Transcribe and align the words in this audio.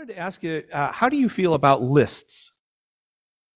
wanted 0.00 0.14
to 0.14 0.18
ask 0.18 0.42
you, 0.42 0.62
uh, 0.72 0.90
how 0.92 1.10
do 1.10 1.18
you 1.18 1.28
feel 1.28 1.52
about 1.52 1.82
lists? 1.82 2.52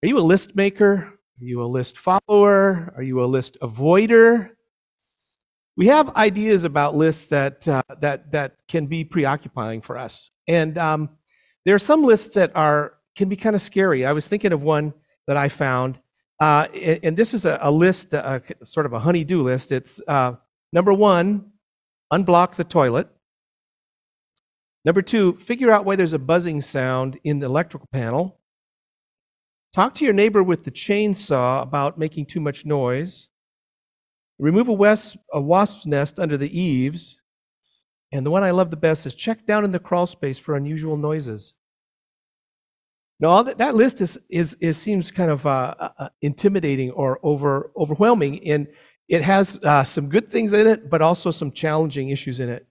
Are 0.02 0.08
you 0.08 0.18
a 0.18 0.20
list 0.20 0.54
maker? 0.54 0.92
Are 1.40 1.44
you 1.44 1.62
a 1.62 1.64
list 1.64 1.96
follower? 1.96 2.92
Are 2.94 3.02
you 3.02 3.24
a 3.24 3.24
list 3.24 3.56
avoider? 3.62 4.50
We 5.78 5.86
have 5.86 6.14
ideas 6.16 6.64
about 6.64 6.94
lists 6.94 7.28
that 7.28 7.66
uh, 7.66 7.80
that 8.02 8.30
that 8.32 8.56
can 8.68 8.84
be 8.84 9.04
preoccupying 9.04 9.80
for 9.80 9.96
us, 9.96 10.30
and 10.46 10.76
um, 10.76 11.08
there 11.64 11.74
are 11.74 11.78
some 11.78 12.04
lists 12.04 12.34
that 12.34 12.54
are 12.54 12.96
can 13.16 13.30
be 13.30 13.36
kind 13.36 13.56
of 13.56 13.62
scary. 13.62 14.04
I 14.04 14.12
was 14.12 14.28
thinking 14.28 14.52
of 14.52 14.62
one 14.62 14.92
that 15.26 15.38
I 15.38 15.48
found, 15.48 15.98
uh, 16.42 16.68
and, 16.74 17.00
and, 17.04 17.16
this 17.16 17.32
is 17.32 17.46
a, 17.46 17.58
a 17.62 17.70
list, 17.70 18.12
uh, 18.12 18.40
sort 18.64 18.84
of 18.84 18.92
a 18.92 18.98
honey-do 18.98 19.42
list. 19.42 19.72
It's 19.72 19.98
uh, 20.06 20.34
number 20.74 20.92
one, 20.92 21.52
unblock 22.12 22.54
the 22.56 22.64
toilet. 22.64 23.08
Number 24.84 25.02
two, 25.02 25.36
figure 25.38 25.70
out 25.70 25.84
why 25.84 25.96
there's 25.96 26.12
a 26.12 26.18
buzzing 26.18 26.60
sound 26.60 27.18
in 27.24 27.38
the 27.38 27.46
electrical 27.46 27.88
panel. 27.92 28.38
Talk 29.72 29.94
to 29.96 30.04
your 30.04 30.12
neighbor 30.12 30.42
with 30.42 30.64
the 30.64 30.70
chainsaw 30.70 31.62
about 31.62 31.98
making 31.98 32.26
too 32.26 32.40
much 32.40 32.66
noise. 32.66 33.28
Remove 34.38 34.68
a, 34.68 34.72
wasp, 34.72 35.16
a 35.32 35.40
wasp's 35.40 35.86
nest 35.86 36.20
under 36.20 36.36
the 36.36 36.60
eaves. 36.60 37.16
And 38.12 38.24
the 38.24 38.30
one 38.30 38.42
I 38.42 38.50
love 38.50 38.70
the 38.70 38.76
best 38.76 39.06
is 39.06 39.14
check 39.14 39.46
down 39.46 39.64
in 39.64 39.72
the 39.72 39.78
crawl 39.78 40.06
space 40.06 40.38
for 40.38 40.54
unusual 40.54 40.96
noises. 40.96 41.54
Now, 43.20 43.28
all 43.30 43.44
that, 43.44 43.58
that 43.58 43.74
list 43.74 44.00
is, 44.00 44.18
is, 44.28 44.54
is 44.60 44.76
seems 44.76 45.10
kind 45.10 45.30
of 45.30 45.46
uh, 45.46 45.74
uh, 45.78 45.88
uh, 45.98 46.08
intimidating 46.20 46.90
or 46.90 47.18
over, 47.22 47.70
overwhelming, 47.76 48.46
and 48.46 48.68
it 49.08 49.22
has 49.22 49.58
uh, 49.62 49.82
some 49.84 50.08
good 50.08 50.30
things 50.30 50.52
in 50.52 50.66
it, 50.66 50.90
but 50.90 51.00
also 51.00 51.30
some 51.30 51.52
challenging 51.52 52.10
issues 52.10 52.38
in 52.40 52.48
it. 52.48 52.66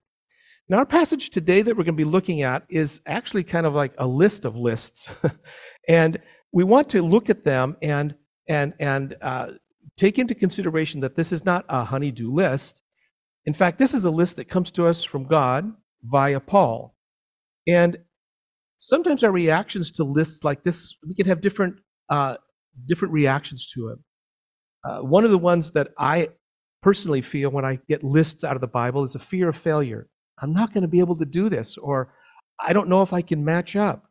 Now, 0.73 0.79
our 0.79 0.87
passage 0.87 1.29
today 1.29 1.61
that 1.61 1.77
we're 1.77 1.83
going 1.83 1.95
to 1.95 2.03
be 2.03 2.03
looking 2.03 2.41
at 2.41 2.63
is 2.67 2.99
actually 3.05 3.43
kind 3.43 3.67
of 3.67 3.75
like 3.75 3.93
a 3.99 4.07
list 4.07 4.43
of 4.43 4.55
lists. 4.55 5.07
and 5.87 6.17
we 6.51 6.63
want 6.63 6.89
to 6.89 7.03
look 7.03 7.29
at 7.29 7.43
them 7.43 7.77
and, 7.83 8.15
and, 8.49 8.73
and 8.79 9.15
uh, 9.21 9.49
take 9.97 10.17
into 10.17 10.33
consideration 10.33 11.01
that 11.01 11.15
this 11.15 11.31
is 11.31 11.45
not 11.45 11.63
a 11.69 11.83
honey-do 11.83 12.33
list. 12.33 12.81
In 13.45 13.53
fact, 13.53 13.77
this 13.77 13.93
is 13.93 14.03
a 14.03 14.09
list 14.09 14.37
that 14.37 14.49
comes 14.49 14.71
to 14.71 14.87
us 14.87 15.03
from 15.03 15.25
God 15.25 15.71
via 16.01 16.39
Paul. 16.39 16.95
And 17.67 17.99
sometimes 18.79 19.23
our 19.23 19.31
reactions 19.31 19.91
to 19.91 20.03
lists 20.03 20.43
like 20.43 20.63
this, 20.63 20.95
we 21.07 21.13
can 21.13 21.27
have 21.27 21.39
different, 21.39 21.75
uh, 22.09 22.37
different 22.87 23.13
reactions 23.13 23.67
to 23.75 23.89
it. 23.89 23.99
Uh, 24.83 25.01
one 25.01 25.23
of 25.23 25.29
the 25.29 25.37
ones 25.37 25.69
that 25.73 25.89
I 25.99 26.29
personally 26.81 27.21
feel 27.21 27.51
when 27.51 27.63
I 27.63 27.77
get 27.87 28.03
lists 28.03 28.43
out 28.43 28.55
of 28.55 28.61
the 28.61 28.65
Bible 28.65 29.03
is 29.03 29.13
a 29.13 29.19
fear 29.19 29.49
of 29.49 29.55
failure. 29.55 30.07
I'm 30.41 30.53
not 30.53 30.73
going 30.73 30.81
to 30.81 30.87
be 30.87 30.99
able 30.99 31.15
to 31.17 31.25
do 31.25 31.49
this, 31.49 31.77
or 31.77 32.13
I 32.59 32.73
don't 32.73 32.89
know 32.89 33.01
if 33.01 33.13
I 33.13 33.21
can 33.21 33.43
match 33.43 33.75
up. 33.75 34.09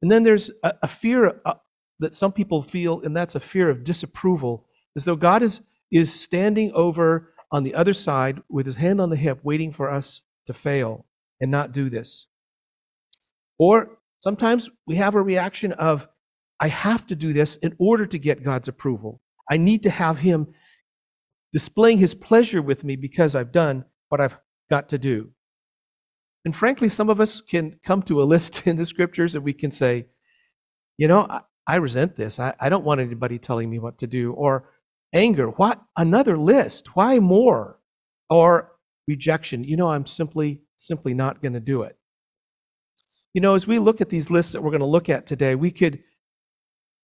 And 0.00 0.10
then 0.10 0.22
there's 0.22 0.50
a, 0.62 0.74
a 0.82 0.88
fear 0.88 1.40
uh, 1.44 1.54
that 2.00 2.14
some 2.14 2.32
people 2.32 2.62
feel, 2.62 3.00
and 3.02 3.16
that's 3.16 3.34
a 3.34 3.40
fear 3.40 3.70
of 3.70 3.84
disapproval, 3.84 4.66
as 4.96 5.04
though 5.04 5.16
God 5.16 5.42
is, 5.42 5.60
is 5.90 6.12
standing 6.12 6.72
over 6.72 7.32
on 7.50 7.62
the 7.62 7.74
other 7.74 7.94
side 7.94 8.42
with 8.48 8.66
his 8.66 8.76
hand 8.76 9.00
on 9.00 9.10
the 9.10 9.16
hip, 9.16 9.40
waiting 9.42 9.72
for 9.72 9.90
us 9.90 10.22
to 10.46 10.52
fail 10.52 11.06
and 11.40 11.50
not 11.50 11.72
do 11.72 11.90
this. 11.90 12.26
Or 13.58 13.98
sometimes 14.20 14.70
we 14.86 14.96
have 14.96 15.14
a 15.14 15.22
reaction 15.22 15.72
of, 15.72 16.08
I 16.60 16.68
have 16.68 17.06
to 17.08 17.14
do 17.14 17.32
this 17.32 17.56
in 17.56 17.74
order 17.78 18.06
to 18.06 18.18
get 18.18 18.42
God's 18.42 18.68
approval. 18.68 19.20
I 19.50 19.56
need 19.56 19.82
to 19.82 19.90
have 19.90 20.18
him 20.18 20.54
displaying 21.52 21.98
his 21.98 22.14
pleasure 22.14 22.62
with 22.62 22.82
me 22.82 22.96
because 22.96 23.34
I've 23.34 23.52
done 23.52 23.84
what 24.08 24.20
I've 24.20 24.38
got 24.72 24.88
to 24.88 24.96
do. 24.96 25.30
And 26.46 26.56
frankly, 26.56 26.88
some 26.88 27.10
of 27.10 27.20
us 27.20 27.42
can 27.42 27.78
come 27.84 28.02
to 28.04 28.22
a 28.22 28.24
list 28.34 28.62
in 28.66 28.76
the 28.76 28.86
scriptures 28.86 29.34
and 29.34 29.44
we 29.44 29.52
can 29.52 29.70
say, 29.70 30.06
you 30.96 31.08
know, 31.08 31.26
I, 31.28 31.40
I 31.66 31.76
resent 31.76 32.16
this. 32.16 32.38
I, 32.38 32.54
I 32.58 32.70
don't 32.70 32.84
want 32.84 33.02
anybody 33.02 33.38
telling 33.38 33.68
me 33.68 33.78
what 33.78 33.98
to 33.98 34.06
do. 34.06 34.32
Or 34.32 34.70
anger, 35.12 35.48
what 35.48 35.82
another 35.94 36.38
list? 36.38 36.96
Why 36.96 37.18
more? 37.18 37.78
Or 38.30 38.72
rejection, 39.06 39.62
you 39.62 39.76
know, 39.76 39.90
I'm 39.90 40.06
simply, 40.06 40.62
simply 40.78 41.12
not 41.12 41.42
going 41.42 41.52
to 41.52 41.60
do 41.60 41.82
it. 41.82 41.98
You 43.34 43.42
know, 43.42 43.54
as 43.54 43.66
we 43.66 43.78
look 43.78 44.00
at 44.00 44.08
these 44.08 44.30
lists 44.30 44.52
that 44.52 44.62
we're 44.62 44.70
going 44.70 44.80
to 44.88 44.96
look 44.96 45.10
at 45.10 45.26
today, 45.26 45.54
we 45.54 45.70
could 45.70 46.02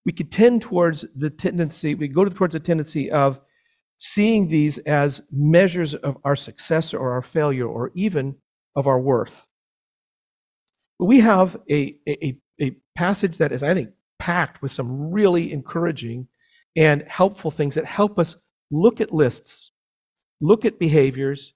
we 0.07 0.13
could 0.13 0.33
tend 0.33 0.63
towards 0.63 1.05
the 1.15 1.29
tendency, 1.29 1.95
we 1.95 2.09
go 2.09 2.25
towards 2.25 2.55
the 2.55 2.61
tendency 2.61 3.11
of 3.11 3.41
seeing 3.99 4.49
these 4.49 4.79
as 4.79 5.23
measures 5.31 5.95
of 5.95 6.17
our 6.25 6.37
success 6.37 6.95
or 6.95 7.13
our 7.13 7.23
failure 7.23 7.67
or 7.67 7.91
even 7.95 8.37
of 8.77 8.87
our 8.87 8.99
worth. 8.99 9.49
We 11.01 11.21
have 11.21 11.57
a, 11.71 11.97
a, 12.09 12.39
a 12.61 12.77
passage 12.97 13.39
that 13.39 13.53
is, 13.53 13.63
I 13.63 13.75
think, 13.75 13.91
packed 14.19 14.63
with 14.63 14.73
some 14.73 15.11
really 15.11 15.53
encouraging 15.53 16.29
and 16.77 17.03
helpful 17.09 17.51
things 17.51 17.75
that 17.75 17.85
help 17.85 18.19
us 18.19 18.37
look 18.71 19.01
at 19.01 19.13
lists, 19.13 19.73
look 20.41 20.65
at 20.65 20.79
behaviors 20.79 21.55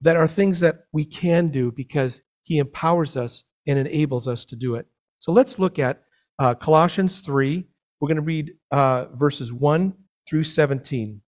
that 0.00 0.16
are 0.16 0.28
things 0.28 0.60
that 0.60 0.84
we 0.92 1.04
can 1.04 1.48
do 1.48 1.72
because 1.72 2.20
He 2.42 2.58
empowers 2.58 3.16
us 3.16 3.44
and 3.66 3.78
enables 3.78 4.28
us 4.28 4.44
to 4.46 4.56
do 4.56 4.74
it. 4.74 4.86
So 5.18 5.32
let's 5.32 5.58
look 5.58 5.78
at 5.78 6.02
uh, 6.38 6.54
Colossians 6.54 7.20
3. 7.20 7.64
We're 8.00 8.08
going 8.08 8.16
to 8.16 8.22
read 8.22 8.52
uh, 8.70 9.06
verses 9.14 9.52
1 9.52 9.92
through 10.28 10.44
17. 10.44 11.20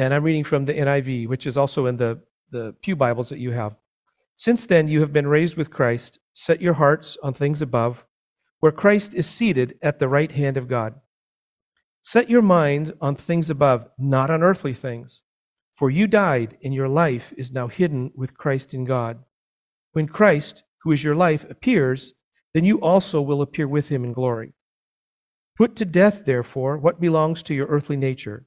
And 0.00 0.14
I'm 0.14 0.24
reading 0.24 0.44
from 0.44 0.64
the 0.64 0.72
NIV, 0.72 1.28
which 1.28 1.46
is 1.46 1.58
also 1.58 1.84
in 1.84 1.98
the, 1.98 2.22
the 2.50 2.74
Pew 2.80 2.96
Bibles 2.96 3.28
that 3.28 3.38
you 3.38 3.50
have. 3.50 3.76
Since 4.34 4.64
then, 4.64 4.88
you 4.88 5.02
have 5.02 5.12
been 5.12 5.26
raised 5.26 5.58
with 5.58 5.70
Christ. 5.70 6.18
Set 6.32 6.62
your 6.62 6.72
hearts 6.72 7.18
on 7.22 7.34
things 7.34 7.60
above, 7.60 8.02
where 8.60 8.72
Christ 8.72 9.12
is 9.12 9.26
seated 9.26 9.78
at 9.82 9.98
the 9.98 10.08
right 10.08 10.32
hand 10.32 10.56
of 10.56 10.68
God. 10.68 10.94
Set 12.00 12.30
your 12.30 12.40
mind 12.40 12.94
on 13.02 13.14
things 13.14 13.50
above, 13.50 13.90
not 13.98 14.30
on 14.30 14.42
earthly 14.42 14.72
things. 14.72 15.20
For 15.74 15.90
you 15.90 16.06
died, 16.06 16.56
and 16.64 16.72
your 16.72 16.88
life 16.88 17.34
is 17.36 17.52
now 17.52 17.68
hidden 17.68 18.10
with 18.14 18.38
Christ 18.38 18.72
in 18.72 18.86
God. 18.86 19.18
When 19.92 20.08
Christ, 20.08 20.62
who 20.82 20.92
is 20.92 21.04
your 21.04 21.14
life, 21.14 21.44
appears, 21.50 22.14
then 22.54 22.64
you 22.64 22.80
also 22.80 23.20
will 23.20 23.42
appear 23.42 23.68
with 23.68 23.90
him 23.90 24.04
in 24.04 24.14
glory. 24.14 24.54
Put 25.58 25.76
to 25.76 25.84
death, 25.84 26.24
therefore, 26.24 26.78
what 26.78 27.02
belongs 27.02 27.42
to 27.42 27.54
your 27.54 27.66
earthly 27.66 27.98
nature 27.98 28.46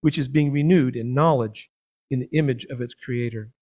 which 0.00 0.18
is 0.18 0.28
being 0.28 0.52
renewed 0.52 0.96
in 0.96 1.14
knowledge 1.14 1.70
in 2.10 2.20
the 2.20 2.28
image 2.32 2.64
of 2.66 2.80
its 2.80 2.94
creator. 2.94 3.52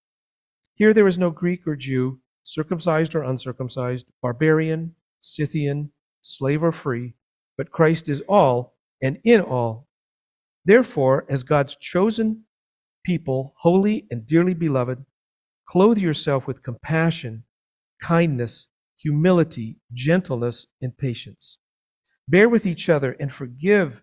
Here 0.74 0.94
there 0.94 1.06
is 1.06 1.18
no 1.18 1.30
Greek 1.30 1.66
or 1.66 1.76
Jew, 1.76 2.20
circumcised 2.44 3.14
or 3.14 3.22
uncircumcised, 3.22 4.06
barbarian, 4.22 4.94
Scythian, 5.20 5.92
slave 6.22 6.62
or 6.62 6.72
free, 6.72 7.14
but 7.56 7.72
Christ 7.72 8.08
is 8.08 8.22
all 8.28 8.76
and 9.02 9.18
in 9.24 9.40
all. 9.40 9.88
Therefore, 10.64 11.26
as 11.28 11.42
God's 11.42 11.76
chosen 11.76 12.44
people, 13.04 13.54
holy 13.58 14.06
and 14.10 14.26
dearly 14.26 14.54
beloved, 14.54 15.04
clothe 15.68 15.98
yourself 15.98 16.46
with 16.46 16.62
compassion, 16.62 17.44
kindness, 18.02 18.68
humility, 18.96 19.78
gentleness, 19.92 20.66
and 20.80 20.96
patience. 20.96 21.58
Bear 22.28 22.48
with 22.48 22.66
each 22.66 22.88
other 22.88 23.16
and 23.18 23.32
forgive 23.32 24.02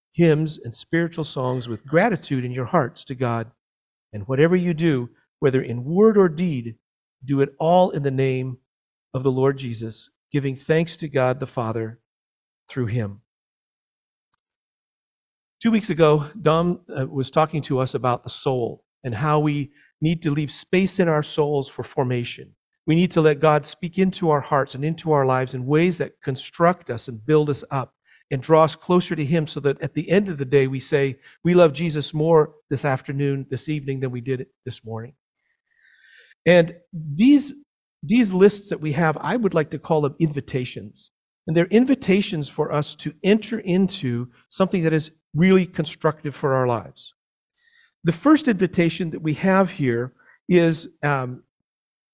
hymns, 0.13 0.59
and 0.63 0.73
spiritual 0.73 1.23
songs 1.23 1.69
with 1.69 1.85
gratitude 1.85 2.43
in 2.43 2.51
your 2.51 2.65
hearts 2.65 3.03
to 3.05 3.15
God. 3.15 3.51
And 4.13 4.27
whatever 4.27 4.55
you 4.55 4.73
do, 4.73 5.09
whether 5.39 5.61
in 5.61 5.83
word 5.83 6.17
or 6.17 6.29
deed, 6.29 6.75
do 7.23 7.41
it 7.41 7.53
all 7.59 7.91
in 7.91 8.03
the 8.03 8.11
name 8.11 8.57
of 9.13 9.23
the 9.23 9.31
Lord 9.31 9.57
Jesus, 9.57 10.09
giving 10.31 10.55
thanks 10.55 10.97
to 10.97 11.07
God 11.07 11.39
the 11.39 11.47
Father 11.47 11.99
through 12.69 12.87
him. 12.87 13.21
Two 15.61 15.71
weeks 15.71 15.89
ago, 15.89 16.27
Dom 16.41 16.79
uh, 16.95 17.05
was 17.05 17.29
talking 17.29 17.61
to 17.63 17.79
us 17.79 17.93
about 17.93 18.23
the 18.23 18.29
soul 18.29 18.83
and 19.03 19.13
how 19.13 19.39
we 19.39 19.71
need 20.01 20.23
to 20.23 20.31
leave 20.31 20.51
space 20.51 20.99
in 20.99 21.07
our 21.07 21.21
souls 21.21 21.69
for 21.69 21.83
formation. 21.83 22.55
We 22.87 22.95
need 22.95 23.11
to 23.11 23.21
let 23.21 23.39
God 23.39 23.67
speak 23.67 23.99
into 23.99 24.31
our 24.31 24.41
hearts 24.41 24.73
and 24.73 24.83
into 24.83 25.11
our 25.11 25.25
lives 25.25 25.53
in 25.53 25.67
ways 25.67 25.99
that 25.99 26.19
construct 26.23 26.89
us 26.89 27.07
and 27.07 27.23
build 27.23 27.49
us 27.49 27.63
up 27.69 27.93
and 28.31 28.41
draw 28.41 28.63
us 28.63 28.75
closer 28.75 29.15
to 29.15 29.25
Him 29.25 29.45
so 29.45 29.59
that 29.59 29.81
at 29.81 29.93
the 29.93 30.09
end 30.09 30.29
of 30.29 30.37
the 30.37 30.45
day 30.45 30.65
we 30.65 30.79
say, 30.79 31.17
we 31.43 31.53
love 31.53 31.73
Jesus 31.73 32.13
more 32.13 32.53
this 32.69 32.85
afternoon, 32.85 33.45
this 33.49 33.69
evening 33.69 33.99
than 33.99 34.11
we 34.11 34.21
did 34.21 34.47
this 34.65 34.83
morning. 34.85 35.13
And 36.45 36.75
these, 36.93 37.53
these 38.01 38.31
lists 38.31 38.69
that 38.69 38.81
we 38.81 38.93
have, 38.93 39.17
I 39.19 39.35
would 39.35 39.53
like 39.53 39.69
to 39.71 39.79
call 39.79 40.01
them 40.01 40.15
invitations. 40.19 41.11
And 41.45 41.55
they're 41.55 41.65
invitations 41.65 42.49
for 42.49 42.71
us 42.71 42.95
to 42.95 43.13
enter 43.23 43.59
into 43.59 44.29
something 44.49 44.83
that 44.83 44.93
is 44.93 45.11
really 45.35 45.65
constructive 45.65 46.35
for 46.35 46.53
our 46.53 46.67
lives. 46.67 47.13
The 48.03 48.11
first 48.11 48.47
invitation 48.47 49.11
that 49.11 49.21
we 49.21 49.33
have 49.35 49.71
here 49.71 50.13
is 50.47 50.87
um, 51.03 51.43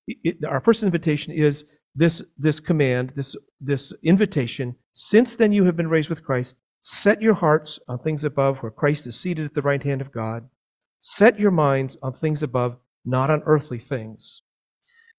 it, 0.07 0.43
our 0.45 0.59
first 0.59 0.83
invitation 0.83 1.33
is 1.33 1.65
this, 1.95 2.21
this 2.37 2.59
command, 2.59 3.13
this, 3.15 3.35
this 3.59 3.93
invitation. 4.03 4.75
Since 4.99 5.35
then 5.35 5.51
you 5.51 5.65
have 5.65 5.77
been 5.77 5.91
raised 5.91 6.09
with 6.09 6.23
Christ, 6.23 6.55
set 6.81 7.21
your 7.21 7.35
hearts 7.35 7.77
on 7.87 7.99
things 7.99 8.23
above 8.23 8.57
where 8.57 8.71
Christ 8.71 9.05
is 9.05 9.15
seated 9.15 9.45
at 9.45 9.53
the 9.53 9.61
right 9.61 9.83
hand 9.83 10.01
of 10.01 10.11
God. 10.11 10.49
Set 10.97 11.39
your 11.39 11.51
minds 11.51 11.95
on 12.01 12.13
things 12.13 12.41
above, 12.41 12.77
not 13.05 13.29
on 13.29 13.43
earthly 13.45 13.77
things. 13.77 14.41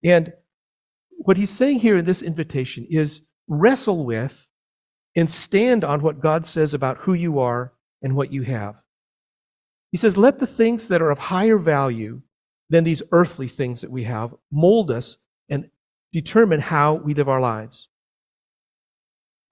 And 0.03 0.33
what 1.11 1.37
he's 1.37 1.51
saying 1.51 1.79
here 1.79 1.99
in 1.99 2.07
this 2.07 2.23
invitation 2.23 2.89
is 2.91 3.21
wrestle 3.47 4.05
with 4.05 4.51
and 5.15 5.31
stand 5.31 5.85
on 5.85 6.03
what 6.03 6.21
God 6.21 6.45
says 6.45 6.75
about 6.75 6.99
who 6.99 7.15
you 7.15 7.39
are 7.39 7.73
and 8.03 8.17
what 8.17 8.33
you 8.33 8.43
have. 8.43 8.83
He 9.93 9.97
says, 9.97 10.17
let 10.17 10.41
the 10.41 10.47
things 10.49 10.89
that 10.89 11.01
are 11.01 11.13
of 11.13 11.21
higher 11.21 11.57
value 11.57 12.23
than 12.69 12.83
these 12.83 13.03
earthly 13.13 13.47
things 13.47 13.83
that 13.83 13.93
we 13.93 14.03
have 14.03 14.35
mold 14.51 14.91
us 14.91 15.19
and 15.49 15.71
determine 16.13 16.59
how 16.59 16.95
we 16.95 17.15
live 17.15 17.29
our 17.29 17.41
lives. 17.41 17.87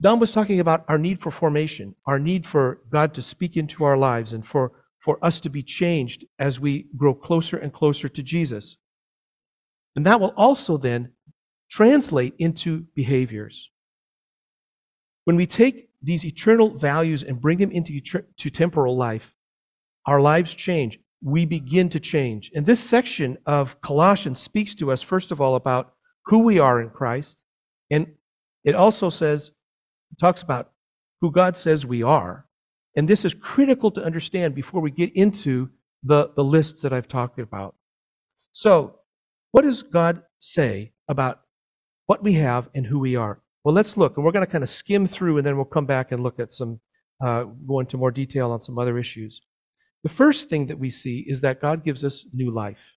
Don 0.01 0.19
was 0.19 0.33
talking 0.33 0.61
about 0.61 0.85
our 0.89 0.99
need 0.99 1.21
for 1.21 1.31
formation, 1.31 1.95
our 2.07 2.19
need 2.19 2.47
for 2.47 2.83
God 2.91 3.15
to 3.15 3.23
speak 3.23 3.57
into 3.57 3.85
our 3.85 3.97
lives 3.97 4.33
and 4.33 4.47
for, 4.47 4.73
for 5.01 5.19
us 5.25 5.41
to 5.41 5.49
be 5.49 5.63
changed 5.63 6.25
as 6.39 6.61
we 6.61 6.87
grow 6.97 7.15
closer 7.15 7.57
and 7.57 7.73
closer 7.73 8.09
to 8.09 8.23
Jesus. 8.23 8.77
And 9.95 10.05
that 10.05 10.21
will 10.21 10.35
also 10.37 10.77
then 10.77 11.13
translate 11.71 12.35
into 12.39 12.87
behaviors. 12.95 13.71
When 15.25 15.37
we 15.37 15.47
take 15.47 15.89
these 16.03 16.25
eternal 16.25 16.71
values 16.77 17.23
and 17.23 17.41
bring 17.41 17.59
them 17.59 17.73
into 17.73 17.99
to 18.01 18.51
temporal 18.51 18.97
life, 18.97 19.35
our 20.05 20.21
lives 20.21 20.55
change. 20.55 21.01
We 21.23 21.47
begin 21.47 21.89
to 21.91 21.99
change. 21.99 22.53
And 22.55 22.67
this 22.67 22.79
section 22.79 23.39
of 23.47 23.81
Colossians 23.81 24.41
speaks 24.41 24.75
to 24.77 24.93
us, 24.93 25.03
first 25.03 25.33
of 25.33 25.41
all, 25.41 25.57
about 25.57 25.95
who 26.27 26.41
we 26.41 26.59
are 26.59 26.81
in 26.81 26.91
Christ. 26.91 27.43
And 27.91 28.13
it 28.63 28.75
also 28.75 29.11
says, 29.11 29.51
talks 30.19 30.43
about 30.43 30.73
who 31.21 31.31
God 31.31 31.57
says 31.57 31.87
we 31.87 32.03
are. 32.03 32.47
And 32.97 33.09
this 33.09 33.25
is 33.25 33.35
critical 33.35 33.91
to 33.93 34.03
understand 34.03 34.55
before 34.55 34.81
we 34.81 34.91
get 34.91 35.15
into 35.15 35.71
the, 36.03 36.31
the 36.35 36.45
lists 36.45 36.83
that 36.83 36.93
I've 36.93 37.09
talked 37.09 37.39
about. 37.39 37.75
So, 38.53 39.01
what 39.53 39.65
does 39.65 39.83
God 39.83 40.23
say 40.39 40.93
about 41.09 41.41
what 42.07 42.23
we 42.23 42.35
have 42.35 42.69
and 42.75 42.87
who 42.87 42.99
we 42.99 43.17
are? 43.17 43.41
Well, 43.65 43.75
let's 43.75 43.97
look, 43.97 44.17
and 44.17 44.25
we're 44.25 44.33
going 44.33 44.47
to 44.47 44.51
kind 44.51 44.65
of 44.65 44.71
skim 44.71 45.07
through, 45.07 45.39
and 45.39 45.47
then 45.47 45.57
we'll 45.57 45.65
come 45.65 45.87
back 45.87 46.13
and 46.13 46.23
look 46.23 46.39
at 46.39 46.53
some, 46.53 46.81
uh, 47.23 47.45
go 47.45 47.81
into 47.81 47.97
more 47.97 48.11
detail 48.11 48.51
on 48.51 48.61
some 48.61 48.79
other 48.79 48.99
issues. 48.99 49.41
The 50.03 50.09
first 50.09 50.49
thing 50.49 50.67
that 50.67 50.79
we 50.79 50.91
see 50.91 51.25
is 51.27 51.41
that 51.41 51.61
God 51.61 51.85
gives 51.85 52.05
us 52.05 52.25
new 52.33 52.51
life. 52.51 52.95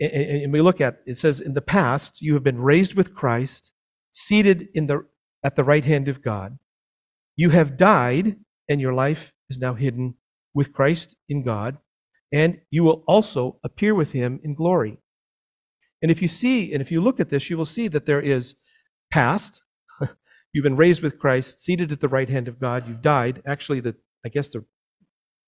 And 0.00 0.52
we 0.52 0.60
look 0.60 0.80
at 0.80 1.00
it 1.06 1.18
says, 1.18 1.38
in 1.38 1.52
the 1.52 1.62
past, 1.62 2.22
you 2.22 2.34
have 2.34 2.42
been 2.42 2.60
raised 2.60 2.94
with 2.94 3.14
Christ, 3.14 3.72
seated 4.10 4.68
in 4.74 4.86
the, 4.86 5.04
at 5.44 5.56
the 5.56 5.64
right 5.64 5.84
hand 5.84 6.08
of 6.08 6.22
God. 6.22 6.58
You 7.36 7.50
have 7.50 7.76
died, 7.76 8.36
and 8.68 8.80
your 8.80 8.92
life 8.92 9.32
is 9.48 9.58
now 9.58 9.74
hidden 9.74 10.14
with 10.54 10.72
Christ 10.72 11.16
in 11.28 11.42
God, 11.42 11.78
and 12.32 12.60
you 12.70 12.84
will 12.84 13.04
also 13.06 13.58
appear 13.64 13.94
with 13.94 14.12
him 14.12 14.40
in 14.42 14.54
glory. 14.54 14.98
And 16.00 16.10
if 16.10 16.20
you 16.20 16.28
see, 16.28 16.72
and 16.72 16.82
if 16.82 16.90
you 16.90 17.00
look 17.00 17.20
at 17.20 17.28
this, 17.28 17.48
you 17.48 17.56
will 17.56 17.64
see 17.64 17.88
that 17.88 18.06
there 18.06 18.20
is 18.20 18.54
past. 19.10 19.62
You've 20.52 20.64
been 20.64 20.76
raised 20.76 21.02
with 21.02 21.18
Christ, 21.18 21.62
seated 21.62 21.92
at 21.92 22.00
the 22.00 22.08
right 22.08 22.28
hand 22.28 22.48
of 22.48 22.58
God. 22.58 22.88
You've 22.88 23.02
died. 23.02 23.42
Actually, 23.46 23.80
the 23.80 23.94
I 24.24 24.28
guess 24.28 24.48
the 24.48 24.64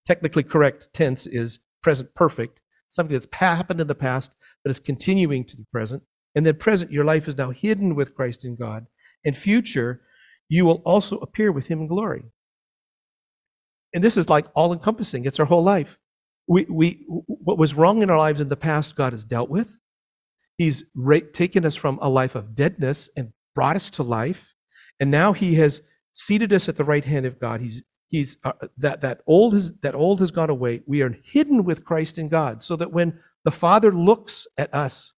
technically 0.05 0.43
correct 0.43 0.91
tense 0.93 1.27
is 1.27 1.61
present 1.83 2.15
perfect, 2.15 2.61
something 2.89 3.13
that's 3.13 3.29
happened 3.33 3.81
in 3.81 3.87
the 3.87 3.95
past 3.95 4.35
but 4.63 4.71
is 4.71 4.79
continuing 4.79 5.45
to 5.45 5.57
the 5.57 5.67
present. 5.71 6.03
And 6.35 6.45
then 6.45 6.57
present, 6.57 6.91
your 6.91 7.05
life 7.05 7.29
is 7.29 7.37
now 7.37 7.51
hidden 7.51 7.95
with 7.95 8.15
Christ 8.15 8.45
in 8.45 8.57
God. 8.57 8.87
And 9.25 9.37
future, 9.37 10.03
you 10.49 10.65
will 10.65 10.83
also 10.85 11.19
appear 11.19 11.53
with 11.53 11.67
Him 11.67 11.81
in 11.81 11.87
glory. 11.87 12.25
And 13.95 14.03
this 14.03 14.17
is 14.17 14.29
like 14.29 14.47
all 14.55 14.73
encompassing. 14.73 15.25
It's 15.25 15.41
our 15.41 15.47
whole 15.47 15.63
life. 15.63 15.99
We, 16.47 16.67
we, 16.69 17.05
what 17.09 17.59
was 17.59 17.75
wrong 17.75 18.03
in 18.03 18.11
our 18.11 18.19
lives 18.19 18.41
in 18.41 18.49
the 18.49 18.57
past, 18.57 18.97
God 18.97 19.13
has 19.13 19.25
dealt 19.25 19.49
with. 19.49 19.69
He's 20.59 20.85
ra- 20.95 21.21
taken 21.33 21.65
us 21.65 21.75
from 21.75 21.99
a 22.03 22.09
life 22.09 22.35
of 22.35 22.55
deadness 22.55 23.09
and 23.17 23.33
brought 23.55 23.77
us 23.77 23.89
to 23.91 24.03
life. 24.03 24.55
And 25.01 25.11
now 25.11 25.33
he 25.33 25.55
has 25.55 25.81
seated 26.13 26.53
us 26.53 26.69
at 26.69 26.77
the 26.77 26.85
right 26.85 27.05
hand 27.05 27.25
of 27.25 27.41
God. 27.41 27.61
He's, 27.61 27.83
he's 28.09 28.37
uh, 28.45 28.53
that, 28.79 29.01
that 29.01 29.21
old 29.27 29.55
has, 29.55 29.73
that 29.83 29.95
old 29.95 30.21
has 30.21 30.31
gone 30.31 30.51
away. 30.51 30.83
We 30.87 31.03
are 31.03 31.17
hidden 31.25 31.65
with 31.65 31.85
Christ 31.85 32.19
in 32.19 32.29
God 32.29 32.63
so 32.63 32.77
that 32.77 32.93
when 32.93 33.19
the 33.45 33.51
Father 33.51 33.93
looks 33.93 34.47
at 34.59 34.73
us, 34.75 35.13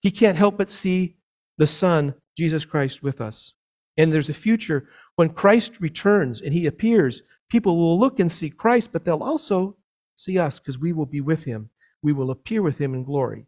he 0.00 0.10
can't 0.10 0.38
help 0.38 0.56
but 0.58 0.70
see 0.70 1.16
the 1.58 1.66
Son, 1.66 2.14
Jesus 2.40 2.64
Christ, 2.64 3.02
with 3.02 3.20
us. 3.20 3.52
And 3.98 4.10
there's 4.10 4.30
a 4.30 4.34
future 4.34 4.88
when 5.16 5.28
Christ 5.28 5.78
returns 5.78 6.40
and 6.40 6.54
he 6.54 6.64
appears, 6.64 7.22
people 7.50 7.76
will 7.76 8.00
look 8.00 8.18
and 8.18 8.32
see 8.32 8.48
Christ, 8.48 8.92
but 8.92 9.04
they'll 9.04 9.22
also 9.22 9.76
see 10.16 10.38
us 10.38 10.58
because 10.58 10.78
we 10.78 10.94
will 10.94 11.04
be 11.04 11.20
with 11.20 11.44
him. 11.44 11.68
We 12.02 12.14
will 12.14 12.30
appear 12.30 12.62
with 12.62 12.78
him 12.78 12.94
in 12.94 13.04
glory. 13.04 13.44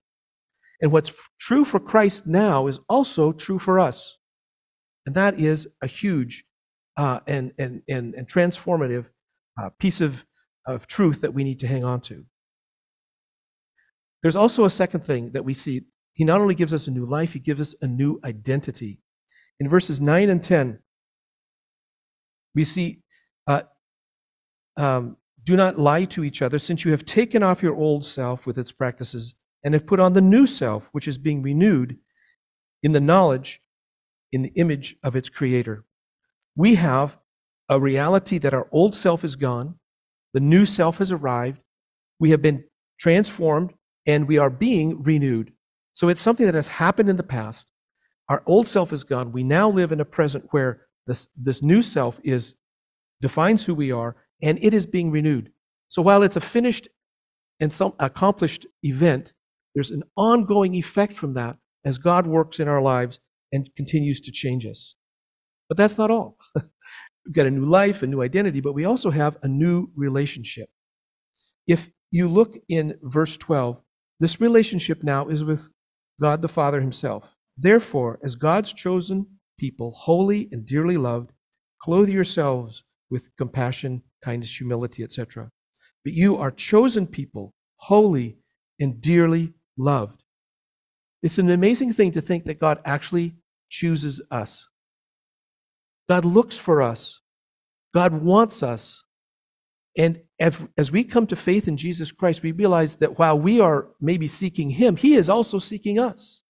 And 0.82 0.92
what's 0.92 1.10
true 1.40 1.64
for 1.64 1.80
Christ 1.80 2.26
now 2.26 2.66
is 2.66 2.80
also 2.86 3.32
true 3.32 3.58
for 3.58 3.80
us. 3.80 4.18
And 5.06 5.14
that 5.14 5.40
is 5.40 5.66
a 5.80 5.86
huge 5.86 6.44
uh, 6.98 7.20
and, 7.26 7.54
and, 7.56 7.80
and, 7.88 8.14
and 8.14 8.28
transformative 8.28 9.06
uh, 9.58 9.70
piece 9.78 10.02
of, 10.02 10.26
of 10.66 10.86
truth 10.86 11.22
that 11.22 11.32
we 11.32 11.44
need 11.44 11.60
to 11.60 11.66
hang 11.66 11.82
on 11.82 12.02
to. 12.02 12.26
There's 14.20 14.36
also 14.36 14.66
a 14.66 14.70
second 14.70 15.06
thing 15.06 15.30
that 15.32 15.46
we 15.46 15.54
see. 15.54 15.86
He 16.14 16.24
not 16.24 16.40
only 16.40 16.54
gives 16.54 16.72
us 16.72 16.86
a 16.86 16.90
new 16.90 17.06
life, 17.06 17.32
he 17.32 17.38
gives 17.38 17.60
us 17.60 17.74
a 17.80 17.86
new 17.86 18.20
identity. 18.24 19.00
In 19.60 19.68
verses 19.68 20.00
9 20.00 20.28
and 20.28 20.42
10, 20.42 20.78
we 22.54 22.64
see, 22.64 23.02
uh, 23.46 23.62
um, 24.76 25.16
do 25.44 25.56
not 25.56 25.78
lie 25.78 26.04
to 26.06 26.24
each 26.24 26.42
other, 26.42 26.58
since 26.58 26.84
you 26.84 26.90
have 26.90 27.04
taken 27.04 27.42
off 27.42 27.62
your 27.62 27.74
old 27.74 28.04
self 28.04 28.46
with 28.46 28.58
its 28.58 28.72
practices 28.72 29.34
and 29.64 29.74
have 29.74 29.86
put 29.86 30.00
on 30.00 30.12
the 30.12 30.20
new 30.20 30.46
self, 30.46 30.88
which 30.92 31.08
is 31.08 31.18
being 31.18 31.42
renewed 31.42 31.96
in 32.82 32.92
the 32.92 33.00
knowledge 33.00 33.60
in 34.32 34.42
the 34.42 34.52
image 34.56 34.96
of 35.02 35.14
its 35.14 35.28
creator. 35.28 35.84
We 36.56 36.74
have 36.76 37.16
a 37.68 37.78
reality 37.78 38.38
that 38.38 38.54
our 38.54 38.68
old 38.72 38.94
self 38.94 39.24
is 39.24 39.36
gone, 39.36 39.76
the 40.34 40.40
new 40.40 40.66
self 40.66 40.98
has 40.98 41.12
arrived, 41.12 41.60
we 42.18 42.30
have 42.30 42.42
been 42.42 42.64
transformed, 42.98 43.72
and 44.06 44.26
we 44.26 44.38
are 44.38 44.50
being 44.50 45.02
renewed. 45.02 45.52
So 45.94 46.08
it's 46.08 46.22
something 46.22 46.46
that 46.46 46.54
has 46.54 46.68
happened 46.68 47.08
in 47.08 47.16
the 47.16 47.22
past. 47.22 47.68
Our 48.28 48.42
old 48.46 48.68
self 48.68 48.92
is 48.92 49.04
gone. 49.04 49.32
We 49.32 49.42
now 49.42 49.68
live 49.68 49.92
in 49.92 50.00
a 50.00 50.04
present 50.04 50.46
where 50.50 50.86
this, 51.06 51.28
this 51.36 51.62
new 51.62 51.82
self 51.82 52.20
is 52.22 52.54
defines 53.20 53.64
who 53.64 53.74
we 53.74 53.92
are, 53.92 54.16
and 54.42 54.58
it 54.62 54.74
is 54.74 54.86
being 54.86 55.10
renewed. 55.10 55.52
So 55.88 56.02
while 56.02 56.22
it's 56.22 56.36
a 56.36 56.40
finished 56.40 56.88
and 57.60 57.72
some 57.72 57.94
accomplished 57.98 58.66
event, 58.82 59.32
there's 59.74 59.90
an 59.90 60.02
ongoing 60.16 60.74
effect 60.74 61.14
from 61.14 61.34
that 61.34 61.56
as 61.84 61.98
God 61.98 62.26
works 62.26 62.58
in 62.58 62.68
our 62.68 62.82
lives 62.82 63.20
and 63.52 63.68
continues 63.76 64.20
to 64.22 64.32
change 64.32 64.66
us. 64.66 64.96
But 65.68 65.76
that's 65.76 65.98
not 65.98 66.10
all. 66.10 66.36
We've 66.54 67.34
got 67.34 67.46
a 67.46 67.50
new 67.50 67.64
life, 67.64 68.02
a 68.02 68.06
new 68.06 68.22
identity, 68.22 68.60
but 68.60 68.72
we 68.72 68.84
also 68.84 69.10
have 69.10 69.36
a 69.42 69.48
new 69.48 69.90
relationship. 69.94 70.68
If 71.66 71.90
you 72.10 72.28
look 72.28 72.58
in 72.68 72.98
verse 73.02 73.36
12, 73.36 73.80
this 74.18 74.40
relationship 74.40 75.02
now 75.02 75.28
is 75.28 75.44
with 75.44 75.70
God 76.22 76.40
the 76.40 76.48
Father 76.48 76.80
Himself. 76.80 77.36
Therefore, 77.58 78.20
as 78.22 78.36
God's 78.36 78.72
chosen 78.72 79.26
people, 79.58 79.90
holy 79.90 80.48
and 80.52 80.64
dearly 80.64 80.96
loved, 80.96 81.32
clothe 81.82 82.08
yourselves 82.08 82.84
with 83.10 83.34
compassion, 83.36 84.02
kindness, 84.24 84.56
humility, 84.56 85.02
etc. 85.02 85.50
But 86.04 86.14
you 86.14 86.36
are 86.36 86.52
chosen 86.52 87.08
people, 87.08 87.52
holy 87.76 88.38
and 88.78 89.00
dearly 89.00 89.52
loved. 89.76 90.22
It's 91.22 91.38
an 91.38 91.50
amazing 91.50 91.92
thing 91.92 92.12
to 92.12 92.20
think 92.20 92.44
that 92.44 92.60
God 92.60 92.78
actually 92.84 93.34
chooses 93.68 94.20
us. 94.30 94.68
God 96.08 96.24
looks 96.24 96.56
for 96.56 96.82
us. 96.82 97.20
God 97.92 98.22
wants 98.22 98.62
us. 98.62 99.02
And 99.96 100.22
as, 100.38 100.90
we 100.90 101.04
come 101.04 101.26
to 101.26 101.36
faith 101.36 101.68
in 101.68 101.76
Jesus 101.76 102.10
Christ, 102.10 102.42
we 102.42 102.52
realize 102.52 102.96
that 102.96 103.18
while 103.18 103.38
we 103.38 103.60
are 103.60 103.88
maybe 104.00 104.26
seeking 104.26 104.70
Him, 104.70 104.96
He 104.96 105.14
is 105.14 105.28
also 105.28 105.58
seeking 105.58 105.98
us. 105.98 106.40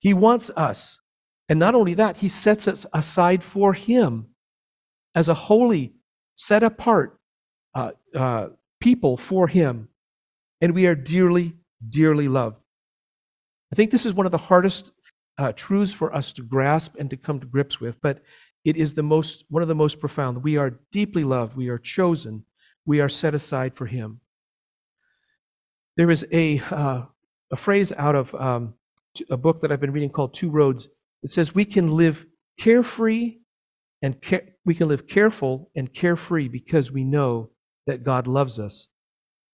He 0.00 0.12
wants 0.14 0.50
us. 0.56 0.98
And 1.48 1.58
not 1.58 1.74
only 1.74 1.94
that, 1.94 2.18
He 2.18 2.28
sets 2.28 2.68
us 2.68 2.84
aside 2.92 3.42
for 3.42 3.72
Him 3.72 4.28
as 5.14 5.28
a 5.28 5.34
holy, 5.34 5.94
set 6.34 6.62
apart 6.62 7.18
uh, 7.74 7.92
uh, 8.14 8.48
people 8.80 9.16
for 9.16 9.48
Him. 9.48 9.88
And 10.60 10.74
we 10.74 10.86
are 10.86 10.94
dearly, 10.94 11.54
dearly 11.88 12.28
loved. 12.28 12.58
I 13.72 13.76
think 13.76 13.90
this 13.90 14.06
is 14.06 14.12
one 14.12 14.26
of 14.26 14.32
the 14.32 14.38
hardest 14.38 14.92
uh, 15.38 15.52
truths 15.52 15.92
for 15.92 16.14
us 16.14 16.32
to 16.34 16.42
grasp 16.42 16.94
and 16.98 17.08
to 17.10 17.16
come 17.16 17.40
to 17.40 17.46
grips 17.46 17.80
with, 17.80 18.00
but 18.02 18.22
it 18.64 18.76
is 18.76 18.94
the 18.94 19.02
most, 19.02 19.44
one 19.48 19.62
of 19.62 19.68
the 19.68 19.74
most 19.74 20.00
profound. 20.00 20.42
We 20.42 20.56
are 20.56 20.78
deeply 20.92 21.24
loved. 21.24 21.56
We 21.56 21.68
are 21.68 21.78
chosen. 21.78 22.44
We 22.88 23.00
are 23.00 23.10
set 23.10 23.34
aside 23.34 23.74
for 23.74 23.84
Him. 23.84 24.22
There 25.98 26.10
is 26.10 26.24
a, 26.32 26.58
uh, 26.70 27.02
a 27.52 27.56
phrase 27.56 27.92
out 27.92 28.14
of 28.14 28.34
um, 28.34 28.76
a 29.28 29.36
book 29.36 29.60
that 29.60 29.70
I've 29.70 29.78
been 29.78 29.92
reading 29.92 30.08
called 30.08 30.32
Two 30.32 30.48
Roads. 30.48 30.88
It 31.22 31.30
says 31.30 31.54
we 31.54 31.66
can 31.66 31.88
live 31.88 32.24
carefree 32.58 33.40
and 34.00 34.18
care, 34.22 34.54
we 34.64 34.74
can 34.74 34.88
live 34.88 35.06
careful 35.06 35.70
and 35.76 35.92
carefree 35.92 36.48
because 36.48 36.90
we 36.90 37.04
know 37.04 37.50
that 37.86 38.04
God 38.04 38.26
loves 38.26 38.58
us, 38.58 38.88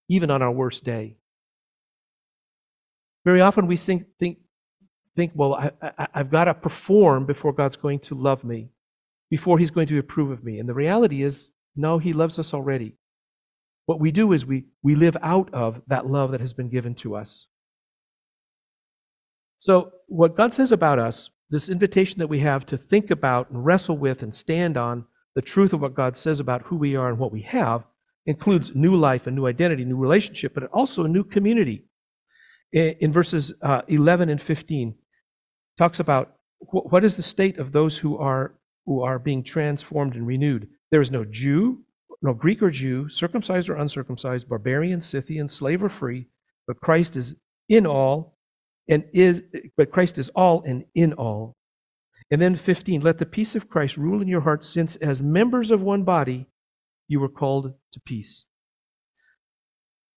even 0.09 0.31
on 0.31 0.41
our 0.41 0.53
worst 0.53 0.85
day. 0.85 1.17
Very 3.25 3.41
often 3.41 3.67
we 3.67 3.77
think, 3.77 4.05
think, 4.21 4.39
think 5.17 5.33
well, 5.35 5.55
I, 5.55 5.73
I, 5.83 6.07
I've 6.15 6.31
got 6.31 6.45
to 6.45 6.55
perform 6.55 7.27
before 7.27 7.53
God's 7.53 7.77
going 7.77 7.99
to 8.01 8.15
love 8.15 8.45
me, 8.45 8.69
before 9.29 9.59
He's 9.59 9.73
going 9.73 9.89
to 9.89 9.99
approve 9.99 10.31
of 10.31 10.45
me. 10.45 10.61
And 10.61 10.69
the 10.69 10.75
reality 10.75 11.23
is, 11.23 11.51
no, 11.75 11.99
He 11.99 12.13
loves 12.13 12.39
us 12.39 12.55
already. 12.55 12.95
What 13.87 14.01
we 14.01 14.11
do 14.11 14.33
is 14.33 14.47
we, 14.47 14.65
we 14.83 14.95
live 14.95 15.17
out 15.23 15.53
of 15.53 15.83
that 15.87 16.07
love 16.07 16.33
that 16.33 16.41
has 16.41 16.53
been 16.53 16.71
given 16.71 16.95
to 16.97 17.17
us. 17.17 17.47
So, 19.59 19.93
what 20.09 20.37
God 20.37 20.53
says 20.53 20.73
about 20.73 20.99
us, 20.99 21.31
this 21.51 21.69
invitation 21.69 22.19
that 22.19 22.29
we 22.29 22.41
have 22.41 22.67
to 22.67 22.77
think 22.77 23.11
about 23.11 23.51
and 23.51 23.65
wrestle 23.65 23.97
with 23.97 24.23
and 24.23 24.35
stand 24.35 24.77
on 24.77 25.05
the 25.35 25.43
truth 25.43 25.73
of 25.73 25.81
what 25.81 25.95
God 25.95 26.17
says 26.17 26.41
about 26.41 26.63
who 26.63 26.77
we 26.77 26.97
are 26.97 27.09
and 27.09 27.19
what 27.19 27.33
we 27.33 27.43
have, 27.43 27.85
includes 28.27 28.75
new 28.75 28.95
life, 28.95 29.27
a 29.27 29.31
new 29.31 29.47
identity, 29.47 29.85
new 29.85 29.97
relationship, 29.97 30.55
but 30.55 30.65
also 30.65 31.05
a 31.05 31.09
new 31.09 31.25
community. 31.25 31.85
In 32.73 33.13
verses 33.13 33.53
uh, 33.63 33.83
11 33.89 34.29
and 34.29 34.41
15, 34.41 34.95
talks 35.79 36.01
about 36.01 36.37
what 36.59 37.05
is 37.05 37.17
the 37.17 37.23
state 37.23 37.59
of 37.59 37.73
those 37.73 37.99
who 37.99 38.17
are 38.17 38.55
who 38.87 39.03
are 39.03 39.19
being 39.19 39.43
transformed 39.43 40.15
and 40.15 40.27
renewed. 40.27 40.69
There 40.91 41.01
is 41.01 41.11
no 41.11 41.25
Jew, 41.25 41.85
no 42.25 42.33
Greek 42.33 42.63
or 42.63 42.71
Jew, 42.71 43.09
circumcised 43.11 43.69
or 43.69 43.75
uncircumcised, 43.75 44.49
barbarian, 44.49 45.03
Scythian, 45.03 45.47
slave 45.47 45.83
or 45.83 45.91
free, 45.91 46.27
but 46.67 46.81
Christ 46.81 47.17
is 47.17 47.37
in 47.69 47.87
all 47.87 48.39
and 48.89 49.05
is 49.13 49.43
but 49.77 49.93
Christ 49.93 50.17
is 50.17 50.31
all 50.31 50.63
and 50.63 50.85
in 50.95 51.13
all. 51.13 51.55
And 52.31 52.41
then 52.41 52.57
15, 52.57 53.03
let 53.03 53.19
the 53.19 53.27
peace 53.27 53.55
of 53.55 53.69
Christ 53.69 53.99
rule 53.99 54.23
in 54.23 54.29
your 54.29 54.41
hearts, 54.41 54.67
since 54.67 54.97
as 54.97 55.21
members 55.21 55.71
of 55.71 55.83
one 55.83 56.03
body 56.03 56.47
you 57.09 57.21
were 57.21 57.29
called 57.29 57.75
to 57.93 58.01
peace. 58.01 58.47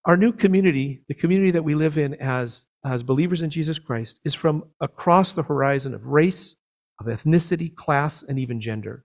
Our 0.06 0.16
new 0.16 0.32
community, 0.32 1.04
the 1.10 1.14
community 1.14 1.52
that 1.52 1.64
we 1.64 1.76
live 1.76 1.98
in 1.98 2.14
as, 2.16 2.66
as 2.86 3.04
believers 3.04 3.42
in 3.42 3.50
Jesus 3.50 3.78
Christ, 3.78 4.22
is 4.24 4.34
from 4.34 4.64
across 4.80 5.34
the 5.34 5.44
horizon 5.44 5.94
of 5.94 6.06
race, 6.06 6.56
of 7.02 7.08
ethnicity, 7.08 7.76
class, 7.76 8.24
and 8.24 8.40
even 8.40 8.62
gender. 8.62 9.04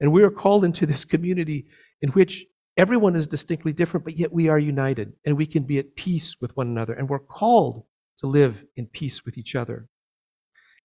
And 0.00 0.12
we 0.12 0.22
are 0.22 0.30
called 0.30 0.64
into 0.64 0.86
this 0.86 1.04
community 1.04 1.66
in 2.02 2.10
which 2.10 2.44
everyone 2.76 3.16
is 3.16 3.26
distinctly 3.26 3.72
different, 3.72 4.04
but 4.04 4.18
yet 4.18 4.32
we 4.32 4.48
are 4.48 4.58
united 4.58 5.12
and 5.24 5.36
we 5.36 5.46
can 5.46 5.64
be 5.64 5.78
at 5.78 5.94
peace 5.94 6.36
with 6.40 6.56
one 6.56 6.66
another. 6.66 6.94
And 6.94 7.08
we're 7.08 7.18
called 7.18 7.84
to 8.18 8.26
live 8.26 8.64
in 8.76 8.86
peace 8.86 9.24
with 9.24 9.38
each 9.38 9.54
other. 9.54 9.88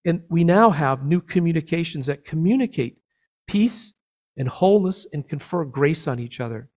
And 0.05 0.23
we 0.29 0.43
now 0.43 0.69
have 0.69 1.05
new 1.05 1.21
communications 1.21 2.05
that 2.05 2.25
communicate 2.25 2.99
peace 3.47 3.93
and 4.37 4.47
wholeness 4.47 5.05
and 5.11 5.27
confer 5.27 5.65
grace 5.65 6.07
on 6.07 6.19
each 6.19 6.39
other. 6.39 6.69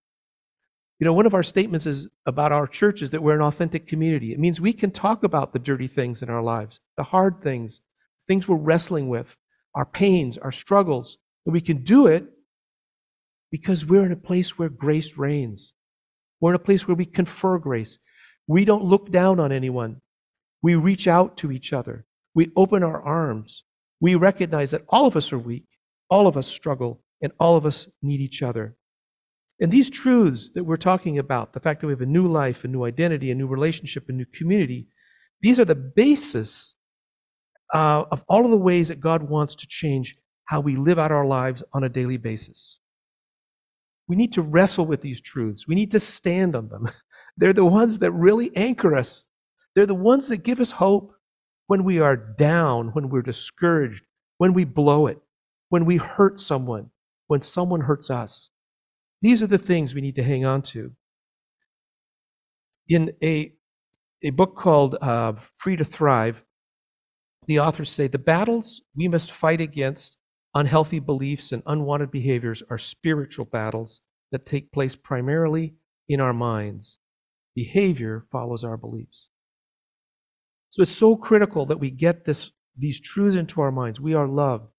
You 0.99 1.05
know, 1.05 1.13
one 1.13 1.25
of 1.25 1.33
our 1.33 1.43
statements 1.43 1.85
is 1.85 2.07
about 2.25 2.51
our 2.51 2.67
church 2.67 3.01
is 3.01 3.09
that 3.11 3.21
we're 3.21 3.35
an 3.35 3.41
authentic 3.41 3.87
community. 3.87 4.31
It 4.31 4.39
means 4.39 4.59
we 4.61 4.73
can 4.73 4.91
talk 4.91 5.23
about 5.23 5.53
the 5.53 5.59
dirty 5.59 5.87
things 5.87 6.21
in 6.21 6.29
our 6.29 6.41
lives, 6.41 6.79
the 6.97 7.03
hard 7.03 7.41
things, 7.41 7.81
things 8.27 8.47
we're 8.47 8.55
wrestling 8.55 9.09
with, 9.09 9.35
our 9.75 9.85
pains, 9.85 10.37
our 10.37 10.51
struggles. 10.51 11.17
And 11.45 11.53
we 11.53 11.61
can 11.61 11.83
do 11.83 12.07
it 12.07 12.25
because 13.51 13.85
we're 13.85 14.05
in 14.05 14.11
a 14.11 14.17
place 14.17 14.57
where 14.57 14.69
grace 14.69 15.17
reigns. 15.17 15.73
We're 16.39 16.51
in 16.51 16.55
a 16.55 16.59
place 16.59 16.87
where 16.87 16.95
we 16.95 17.05
confer 17.05 17.57
grace. 17.57 17.99
We 18.47 18.65
don't 18.65 18.83
look 18.83 19.11
down 19.11 19.39
on 19.39 19.51
anyone. 19.51 20.01
We 20.61 20.75
reach 20.75 21.07
out 21.07 21.37
to 21.37 21.51
each 21.51 21.73
other. 21.73 22.05
We 22.33 22.51
open 22.55 22.83
our 22.83 23.01
arms. 23.01 23.63
We 23.99 24.15
recognize 24.15 24.71
that 24.71 24.85
all 24.89 25.05
of 25.05 25.15
us 25.15 25.31
are 25.31 25.39
weak, 25.39 25.65
all 26.09 26.27
of 26.27 26.35
us 26.35 26.47
struggle, 26.47 27.03
and 27.21 27.31
all 27.39 27.55
of 27.55 27.65
us 27.65 27.87
need 28.01 28.19
each 28.19 28.41
other. 28.41 28.75
And 29.59 29.71
these 29.71 29.89
truths 29.89 30.51
that 30.55 30.63
we're 30.63 30.77
talking 30.77 31.19
about, 31.19 31.53
the 31.53 31.59
fact 31.59 31.79
that 31.81 31.87
we 31.87 31.93
have 31.93 32.01
a 32.01 32.05
new 32.05 32.27
life, 32.27 32.63
a 32.63 32.67
new 32.67 32.83
identity, 32.83 33.31
a 33.31 33.35
new 33.35 33.47
relationship, 33.47 34.09
a 34.09 34.11
new 34.11 34.25
community, 34.25 34.87
these 35.41 35.59
are 35.59 35.65
the 35.65 35.75
basis 35.75 36.75
uh, 37.73 38.03
of 38.11 38.23
all 38.27 38.45
of 38.45 38.51
the 38.51 38.57
ways 38.57 38.87
that 38.87 38.99
God 38.99 39.23
wants 39.23 39.55
to 39.55 39.67
change 39.67 40.17
how 40.45 40.59
we 40.59 40.75
live 40.75 40.99
out 40.99 41.11
our 41.11 41.25
lives 41.25 41.63
on 41.73 41.83
a 41.83 41.89
daily 41.89 42.17
basis. 42.17 42.79
We 44.07 44.15
need 44.15 44.33
to 44.33 44.41
wrestle 44.41 44.85
with 44.85 45.01
these 45.01 45.21
truths. 45.21 45.67
We 45.67 45.75
need 45.75 45.91
to 45.91 45.99
stand 45.99 46.55
on 46.55 46.67
them. 46.69 46.89
They're 47.37 47.53
the 47.53 47.65
ones 47.65 47.99
that 47.99 48.11
really 48.11 48.55
anchor 48.55 48.95
us. 48.95 49.25
They're 49.75 49.85
the 49.85 49.95
ones 49.95 50.27
that 50.29 50.43
give 50.43 50.59
us 50.59 50.71
hope 50.71 51.13
when 51.67 51.83
we 51.83 51.99
are 51.99 52.15
down, 52.15 52.89
when 52.89 53.09
we're 53.09 53.21
discouraged, 53.21 54.05
when 54.37 54.53
we 54.53 54.65
blow 54.65 55.07
it, 55.07 55.19
when 55.69 55.85
we 55.85 55.97
hurt 55.97 56.39
someone, 56.39 56.91
when 57.27 57.41
someone 57.41 57.81
hurts 57.81 58.09
us. 58.09 58.49
These 59.21 59.41
are 59.41 59.47
the 59.47 59.57
things 59.57 59.95
we 59.95 60.01
need 60.01 60.17
to 60.17 60.23
hang 60.23 60.45
on 60.45 60.61
to. 60.63 60.91
In 62.89 63.13
a, 63.23 63.53
a 64.21 64.31
book 64.31 64.57
called 64.57 64.97
uh, 65.01 65.33
Free 65.55 65.77
to 65.77 65.85
Thrive, 65.85 66.45
the 67.47 67.59
authors 67.59 67.89
say 67.89 68.07
the 68.07 68.19
battles 68.19 68.81
we 68.95 69.07
must 69.07 69.31
fight 69.31 69.61
against 69.61 70.17
unhealthy 70.55 70.99
beliefs 70.99 71.51
and 71.51 71.63
unwanted 71.65 72.11
behaviors 72.11 72.63
are 72.69 72.77
spiritual 72.77 73.45
battles 73.45 74.01
that 74.31 74.45
take 74.45 74.71
place 74.71 74.95
primarily 74.95 75.73
in 76.07 76.19
our 76.19 76.33
minds. 76.33 76.97
Behavior 77.55 78.25
follows 78.31 78.63
our 78.63 78.77
beliefs. 78.77 79.29
So 80.69 80.81
it's 80.81 80.95
so 80.95 81.15
critical 81.15 81.65
that 81.67 81.79
we 81.79 81.91
get 81.91 82.25
this, 82.25 82.51
these 82.77 82.99
truths 82.99 83.35
into 83.35 83.61
our 83.61 83.71
minds. 83.71 83.99
We 83.99 84.15
are 84.15 84.27
loved. 84.27 84.69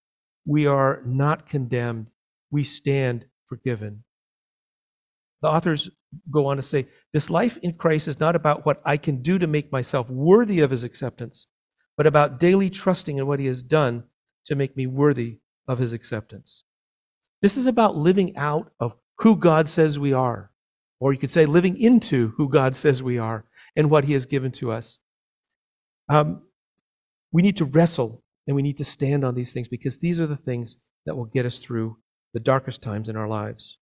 We 0.44 0.66
are 0.66 1.02
not 1.06 1.48
condemned. 1.48 2.08
We 2.50 2.64
stand 2.64 3.26
forgiven. 3.46 4.02
The 5.42 5.48
authors 5.48 5.90
go 6.30 6.46
on 6.46 6.56
to 6.56 6.62
say 6.62 6.88
this 7.12 7.30
life 7.30 7.58
in 7.62 7.74
Christ 7.74 8.08
is 8.08 8.18
not 8.18 8.34
about 8.34 8.66
what 8.66 8.80
I 8.84 8.96
can 8.96 9.22
do 9.22 9.38
to 9.38 9.46
make 9.46 9.70
myself 9.70 10.08
worthy 10.08 10.60
of 10.60 10.70
his 10.70 10.84
acceptance, 10.84 11.46
but 11.96 12.06
about 12.06 12.40
daily 12.40 12.70
trusting 12.70 13.18
in 13.18 13.26
what 13.26 13.40
he 13.40 13.46
has 13.46 13.62
done 13.62 14.04
to 14.46 14.54
make 14.54 14.76
me 14.76 14.86
worthy 14.86 15.38
of 15.66 15.78
his 15.78 15.92
acceptance. 15.92 16.64
This 17.42 17.56
is 17.56 17.66
about 17.66 17.96
living 17.96 18.36
out 18.36 18.72
of 18.80 18.94
who 19.18 19.36
God 19.36 19.68
says 19.68 19.98
we 19.98 20.12
are, 20.12 20.50
or 21.00 21.12
you 21.12 21.18
could 21.18 21.30
say 21.30 21.46
living 21.46 21.78
into 21.78 22.32
who 22.36 22.48
God 22.48 22.74
says 22.76 23.02
we 23.02 23.18
are 23.18 23.44
and 23.76 23.90
what 23.90 24.04
he 24.04 24.12
has 24.12 24.26
given 24.26 24.52
to 24.52 24.72
us. 24.72 24.98
Um, 26.08 26.42
we 27.32 27.42
need 27.42 27.56
to 27.58 27.64
wrestle 27.64 28.22
and 28.46 28.56
we 28.56 28.62
need 28.62 28.78
to 28.78 28.84
stand 28.84 29.24
on 29.24 29.34
these 29.34 29.52
things 29.52 29.68
because 29.68 29.98
these 29.98 30.20
are 30.20 30.26
the 30.26 30.36
things 30.36 30.76
that 31.06 31.16
will 31.16 31.24
get 31.24 31.46
us 31.46 31.58
through 31.58 31.98
the 32.32 32.40
darkest 32.40 32.82
times 32.82 33.08
in 33.08 33.16
our 33.16 33.28
lives. 33.28 33.78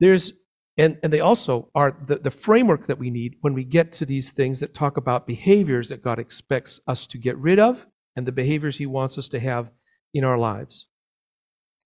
There's 0.00 0.32
and, 0.76 0.98
and 1.04 1.12
they 1.12 1.20
also 1.20 1.70
are 1.74 1.96
the, 2.04 2.16
the 2.16 2.32
framework 2.32 2.88
that 2.88 2.98
we 2.98 3.08
need 3.08 3.36
when 3.42 3.54
we 3.54 3.62
get 3.62 3.92
to 3.92 4.06
these 4.06 4.32
things 4.32 4.58
that 4.58 4.74
talk 4.74 4.96
about 4.96 5.24
behaviors 5.24 5.88
that 5.88 6.02
God 6.02 6.18
expects 6.18 6.80
us 6.88 7.06
to 7.06 7.18
get 7.18 7.38
rid 7.38 7.60
of 7.60 7.86
and 8.16 8.26
the 8.26 8.32
behaviors 8.32 8.78
He 8.78 8.86
wants 8.86 9.18
us 9.18 9.28
to 9.30 9.40
have 9.40 9.70
in 10.12 10.24
our 10.24 10.38
lives. 10.38 10.86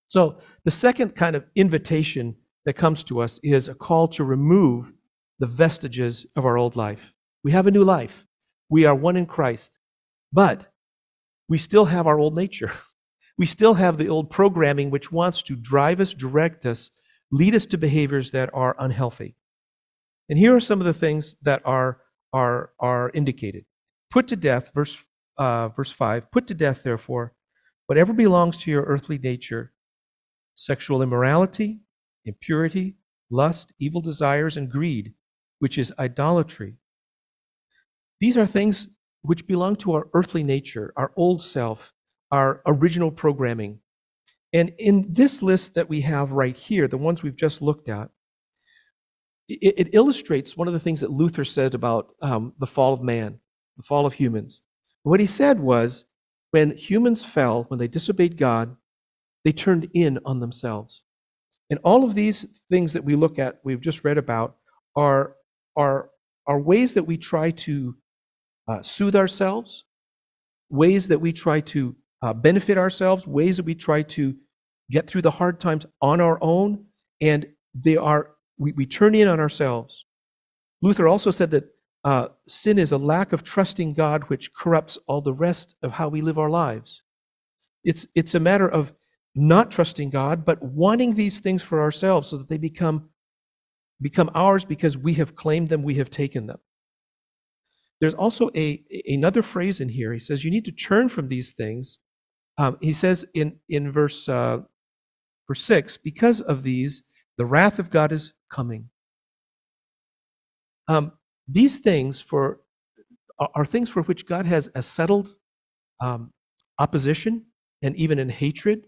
So, 0.09 0.39
the 0.65 0.71
second 0.71 1.17
kind 1.17 1.37
of 1.37 1.45
invitation 1.55 2.37
that 2.65 2.77
comes 2.77 3.03
to 3.05 3.21
us 3.21 3.41
is 3.43 3.69
a 3.69 3.75
call 3.75 4.09
to 4.09 4.25
remove 4.25 4.93
the 5.39 5.47
vestiges 5.47 6.27
of 6.37 6.45
our 6.45 6.59
old 6.59 6.77
life. 6.77 7.13
We 7.45 7.53
have 7.53 7.67
a 7.67 7.71
new 7.71 7.85
life. 7.85 8.27
We 8.69 8.85
are 8.85 8.95
one 8.95 9.17
in 9.17 9.27
Christ. 9.27 9.79
But 10.33 10.67
we 11.49 11.59
still 11.59 11.87
have 11.87 12.07
our 12.07 12.19
old 12.19 12.37
nature. 12.37 12.73
We 13.39 13.47
still 13.47 13.75
have 13.75 13.99
the 13.99 14.09
old 14.09 14.31
programming 14.31 14.91
which 14.91 15.13
wants 15.13 15.43
to 15.43 15.55
drive 15.55 16.01
us, 16.01 16.13
direct 16.13 16.67
us, 16.67 16.91
lead 17.31 17.55
us 17.55 17.67
to 17.67 17.79
behaviors 17.79 18.33
that 18.33 18.51
are 18.53 18.75
unhealthy. 18.81 19.37
And 20.29 20.37
here 20.37 20.57
are 20.57 20.61
some 20.61 20.81
of 20.81 20.87
the 20.87 20.93
things 20.93 21.37
that 21.43 21.63
are, 21.65 22.01
are, 22.33 22.73
are 22.81 23.13
indicated. 23.15 23.65
Put 24.11 24.27
to 24.29 24.37
death, 24.37 24.73
verse 24.75 24.99
uh, 25.39 25.69
verse 25.69 25.93
5 25.93 26.31
Put 26.31 26.47
to 26.49 26.55
death, 26.55 26.83
therefore, 26.83 27.33
whatever 27.87 28.13
belongs 28.13 28.59
to 28.59 28.71
your 28.71 28.83
earthly 28.83 29.19
nature 29.19 29.73
sexual 30.55 31.03
immorality, 31.03 31.79
impurity, 32.25 32.97
lust, 33.31 33.73
evil 33.79 34.01
desires, 34.01 34.57
and 34.57 34.71
greed, 34.71 35.15
which 35.61 35.79
is 35.79 35.93
idolatry. 35.99 36.75
These 38.21 38.37
are 38.37 38.47
things 38.47 38.89
which 39.23 39.47
belong 39.47 39.77
to 39.77 39.93
our 39.93 40.09
earthly 40.15 40.43
nature, 40.43 40.93
our 40.97 41.13
old 41.17 41.43
self, 41.43 41.93
our 42.33 42.61
original 42.67 43.11
programming. 43.13 43.79
And 44.53 44.75
in 44.79 45.07
this 45.13 45.43
list 45.43 45.75
that 45.75 45.89
we 45.89 46.01
have 46.03 46.33
right 46.33 46.57
here, 46.57 46.89
the 46.89 46.99
ones 46.99 47.23
we've 47.23 47.37
just 47.37 47.63
looked 47.63 47.89
at, 47.89 48.09
it, 49.49 49.75
it 49.77 49.89
illustrates 49.93 50.57
one 50.57 50.69
of 50.69 50.75
the 50.75 50.81
things 50.81 51.01
that 51.01 51.11
Luther 51.11 51.45
said 51.45 51.75
about 51.75 52.13
um, 52.21 52.53
the 52.59 52.67
fall 52.67 52.93
of 52.95 53.03
man, 53.03 53.39
the 53.77 53.83
fall 53.83 54.07
of 54.07 54.15
humans. 54.15 54.63
What 55.09 55.21
he 55.21 55.27
said 55.27 55.59
was 55.59 56.05
when 56.51 56.77
humans 56.77 57.25
fell, 57.25 57.65
when 57.69 57.79
they 57.79 57.89
disobeyed 57.89 58.37
God, 58.37 58.77
they 59.43 59.53
turned 59.53 59.89
in 59.95 60.19
on 60.27 60.41
themselves. 60.41 61.03
And 61.71 61.81
all 61.83 62.05
of 62.05 62.15
these 62.15 62.47
things 62.71 62.93
that 62.93 63.05
we 63.05 63.15
look 63.17 63.39
at, 63.39 63.61
we've 63.65 63.81
just 63.81 64.05
read 64.05 64.19
about, 64.19 64.57
are, 64.97 65.35
are, 65.77 66.11
are 66.47 66.61
ways 66.61 66.93
that 66.93 67.05
we 67.05 67.17
try 67.17 67.51
to 67.53 67.97
uh, 68.69 68.83
soothe 68.83 69.17
ourselves, 69.17 69.85
ways 70.69 71.09
that 71.09 71.19
we 71.19 71.33
try 71.33 71.61
to 71.61 71.97
uh, 72.21 72.35
benefit 72.35 72.77
ourselves, 72.77 73.27
ways 73.27 73.57
that 73.57 73.65
we 73.67 73.75
try 73.75 74.03
to 74.03 74.35
get 74.91 75.07
through 75.07 75.23
the 75.23 75.31
hard 75.31 75.59
times 75.59 75.87
on 76.03 76.21
our 76.21 76.39
own, 76.43 76.85
and 77.23 77.47
they 77.75 77.97
are 77.97 78.33
we, 78.59 78.73
we 78.73 78.85
turn 78.85 79.15
in 79.15 79.29
on 79.29 79.41
ourselves. 79.41 80.05
Luther 80.83 81.09
also 81.09 81.31
said 81.31 81.51
that 81.53 81.65
uh, 82.05 82.29
sin 82.47 82.79
is 82.79 82.93
a 82.93 82.99
lack 82.99 83.33
of 83.33 83.43
trusting 83.43 83.95
God 83.95 84.25
which 84.25 84.55
corrupts 84.55 84.99
all 85.07 85.21
the 85.21 85.33
rest 85.33 85.75
of 85.83 85.93
how 85.93 86.09
we 86.09 86.21
live 86.21 86.39
our 86.39 86.51
lives. 86.51 87.03
It's, 87.85 88.07
it's 88.15 88.35
a 88.35 88.41
matter 88.41 88.69
of 88.69 88.93
not 89.35 89.71
trusting 89.71 90.11
God, 90.11 90.45
but 90.45 90.63
wanting 90.63 91.15
these 91.15 91.41
things 91.41 91.63
for 91.63 91.81
ourselves 91.81 92.29
so 92.29 92.39
that 92.39 92.49
they 92.49 92.59
become, 92.59 93.11
become 94.01 94.31
ours 94.35 94.65
because 94.65 94.97
we 94.97 95.15
have 95.15 95.37
claimed 95.37 95.69
them, 95.69 95.83
we 95.83 95.95
have 95.95 96.11
taken 96.11 96.47
them. 96.47 96.59
There's 98.01 98.15
also 98.15 98.51
a, 98.55 98.83
another 99.07 99.43
phrase 99.43 99.81
in 99.81 99.89
here. 99.89 100.13
He 100.13 100.21
says, 100.21 100.45
You 100.45 100.51
need 100.51 100.65
to 100.67 100.73
turn 100.73 101.09
from 101.09 101.29
these 101.29 101.53
things. 101.53 101.99
Um, 102.57 102.77
he 102.81 102.93
says 102.93 103.25
in, 103.35 103.59
in 103.69 103.91
verse, 103.91 104.29
uh, 104.29 104.59
verse 105.49 105.63
6 105.63 105.97
Because 105.99 106.41
of 106.41 106.63
these, 106.63 107.03
the 107.37 107.47
wrath 107.47 107.79
of 107.79 107.91
God 107.91 108.13
is 108.13 108.35
coming. 108.53 108.91
Um, 110.87 111.13
these 111.49 111.79
things 111.79 112.21
for 112.21 112.61
are, 113.39 113.65
things 113.65 113.89
for 113.89 114.03
which 114.03 114.27
God 114.27 114.47
has 114.47 114.69
a 114.75 114.83
settled 114.83 115.37
um, 116.01 116.33
opposition 116.79 117.47
and 117.83 117.95
even 117.97 118.19
in 118.19 118.29
hatred 118.29 118.87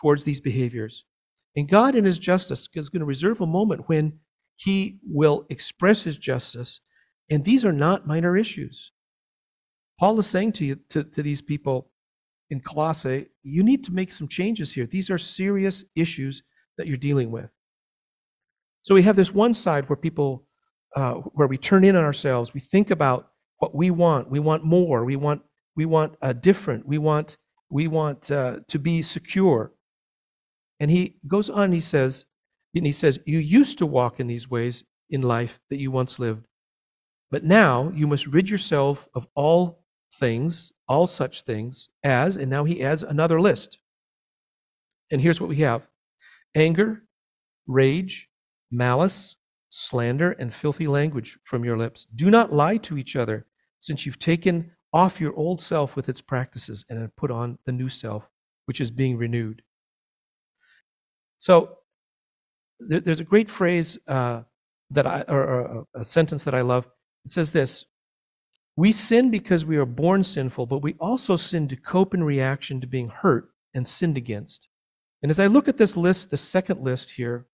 towards 0.00 0.24
these 0.24 0.40
behaviors. 0.40 1.04
And 1.56 1.68
God, 1.68 1.94
in 1.94 2.04
His 2.04 2.18
justice, 2.18 2.68
is 2.74 2.88
going 2.88 3.00
to 3.00 3.06
reserve 3.06 3.40
a 3.40 3.46
moment 3.46 3.88
when 3.88 4.20
He 4.56 4.98
will 5.06 5.46
express 5.50 6.02
His 6.02 6.16
justice. 6.16 6.80
And 7.30 7.44
these 7.44 7.64
are 7.64 7.72
not 7.72 8.06
minor 8.06 8.36
issues. 8.36 8.90
Paul 10.00 10.18
is 10.18 10.26
saying 10.26 10.52
to 10.52 10.64
you, 10.64 10.76
to, 10.90 11.04
to 11.04 11.22
these 11.22 11.42
people 11.42 11.90
in 12.50 12.60
Colossae, 12.60 13.26
you 13.42 13.62
need 13.62 13.84
to 13.84 13.92
make 13.92 14.12
some 14.12 14.28
changes 14.28 14.72
here. 14.72 14.86
These 14.86 15.10
are 15.10 15.18
serious 15.18 15.84
issues 15.94 16.42
that 16.76 16.86
you're 16.86 16.96
dealing 16.96 17.30
with. 17.30 17.50
So 18.82 18.94
we 18.94 19.02
have 19.02 19.16
this 19.16 19.32
one 19.32 19.54
side 19.54 19.88
where 19.88 19.96
people, 19.96 20.43
uh, 20.94 21.14
where 21.14 21.48
we 21.48 21.58
turn 21.58 21.84
in 21.84 21.96
on 21.96 22.04
ourselves. 22.04 22.54
We 22.54 22.60
think 22.60 22.90
about 22.90 23.30
what 23.58 23.74
we 23.74 23.90
want. 23.90 24.30
We 24.30 24.40
want 24.40 24.64
more. 24.64 25.04
We 25.04 25.16
want, 25.16 25.42
we 25.76 25.86
want 25.86 26.16
uh, 26.22 26.32
different. 26.32 26.86
We 26.86 26.98
want, 26.98 27.36
we 27.70 27.88
want 27.88 28.30
uh, 28.30 28.60
to 28.68 28.78
be 28.78 29.02
secure. 29.02 29.72
And 30.80 30.90
he 30.90 31.16
goes 31.26 31.50
on. 31.50 31.72
He 31.72 31.80
says, 31.80 32.26
and 32.74 32.86
he 32.86 32.92
says, 32.92 33.20
you 33.24 33.38
used 33.38 33.78
to 33.78 33.86
walk 33.86 34.20
in 34.20 34.26
these 34.26 34.50
ways 34.50 34.84
in 35.10 35.22
life 35.22 35.60
that 35.70 35.78
you 35.78 35.90
once 35.90 36.18
lived, 36.18 36.46
but 37.30 37.44
now 37.44 37.92
you 37.94 38.06
must 38.06 38.26
rid 38.26 38.48
yourself 38.48 39.08
of 39.14 39.26
all 39.34 39.84
things, 40.18 40.72
all 40.88 41.06
such 41.06 41.42
things 41.42 41.88
as, 42.02 42.36
and 42.36 42.50
now 42.50 42.64
he 42.64 42.82
adds 42.82 43.02
another 43.02 43.40
list. 43.40 43.78
And 45.10 45.20
here's 45.20 45.40
what 45.40 45.50
we 45.50 45.56
have: 45.56 45.86
anger, 46.54 47.04
rage 47.66 48.28
malice, 48.70 49.36
slander, 49.76 50.30
and 50.30 50.54
filthy 50.54 50.86
language 50.86 51.36
from 51.42 51.64
your 51.64 51.76
lips. 51.76 52.06
Do 52.14 52.30
not 52.30 52.52
lie 52.52 52.76
to 52.76 52.96
each 52.96 53.16
other, 53.16 53.44
since 53.80 54.06
you've 54.06 54.20
taken 54.20 54.70
off 54.92 55.20
your 55.20 55.34
old 55.34 55.60
self 55.60 55.96
with 55.96 56.08
its 56.08 56.20
practices 56.20 56.86
and 56.88 57.00
have 57.00 57.16
put 57.16 57.32
on 57.32 57.58
the 57.66 57.72
new 57.72 57.88
self, 57.88 58.22
which 58.66 58.80
is 58.80 58.92
being 58.92 59.16
renewed. 59.16 59.62
So 61.38 61.78
there, 62.78 63.00
there's 63.00 63.18
a 63.18 63.24
great 63.24 63.50
phrase 63.50 63.98
uh, 64.06 64.42
that 64.90 65.08
I, 65.08 65.22
or 65.22 65.84
a 65.92 66.04
sentence 66.04 66.44
that 66.44 66.54
I 66.54 66.60
love. 66.60 66.86
It 67.24 67.32
says 67.32 67.50
this 67.50 67.84
We 68.76 68.92
sin 68.92 69.28
because 69.28 69.64
we 69.64 69.76
are 69.76 69.86
born 69.86 70.22
sinful, 70.22 70.66
but 70.66 70.82
we 70.82 70.94
also 71.00 71.36
sin 71.36 71.66
to 71.66 71.76
cope 71.76 72.14
in 72.14 72.22
reaction 72.22 72.80
to 72.80 72.86
being 72.86 73.08
hurt 73.08 73.48
and 73.74 73.88
sinned 73.88 74.16
against. 74.16 74.68
And 75.20 75.30
as 75.32 75.40
I 75.40 75.48
look 75.48 75.66
at 75.66 75.78
this 75.78 75.96
list, 75.96 76.30
the 76.30 76.36
second 76.36 76.80
list 76.80 77.10
here, 77.10 77.46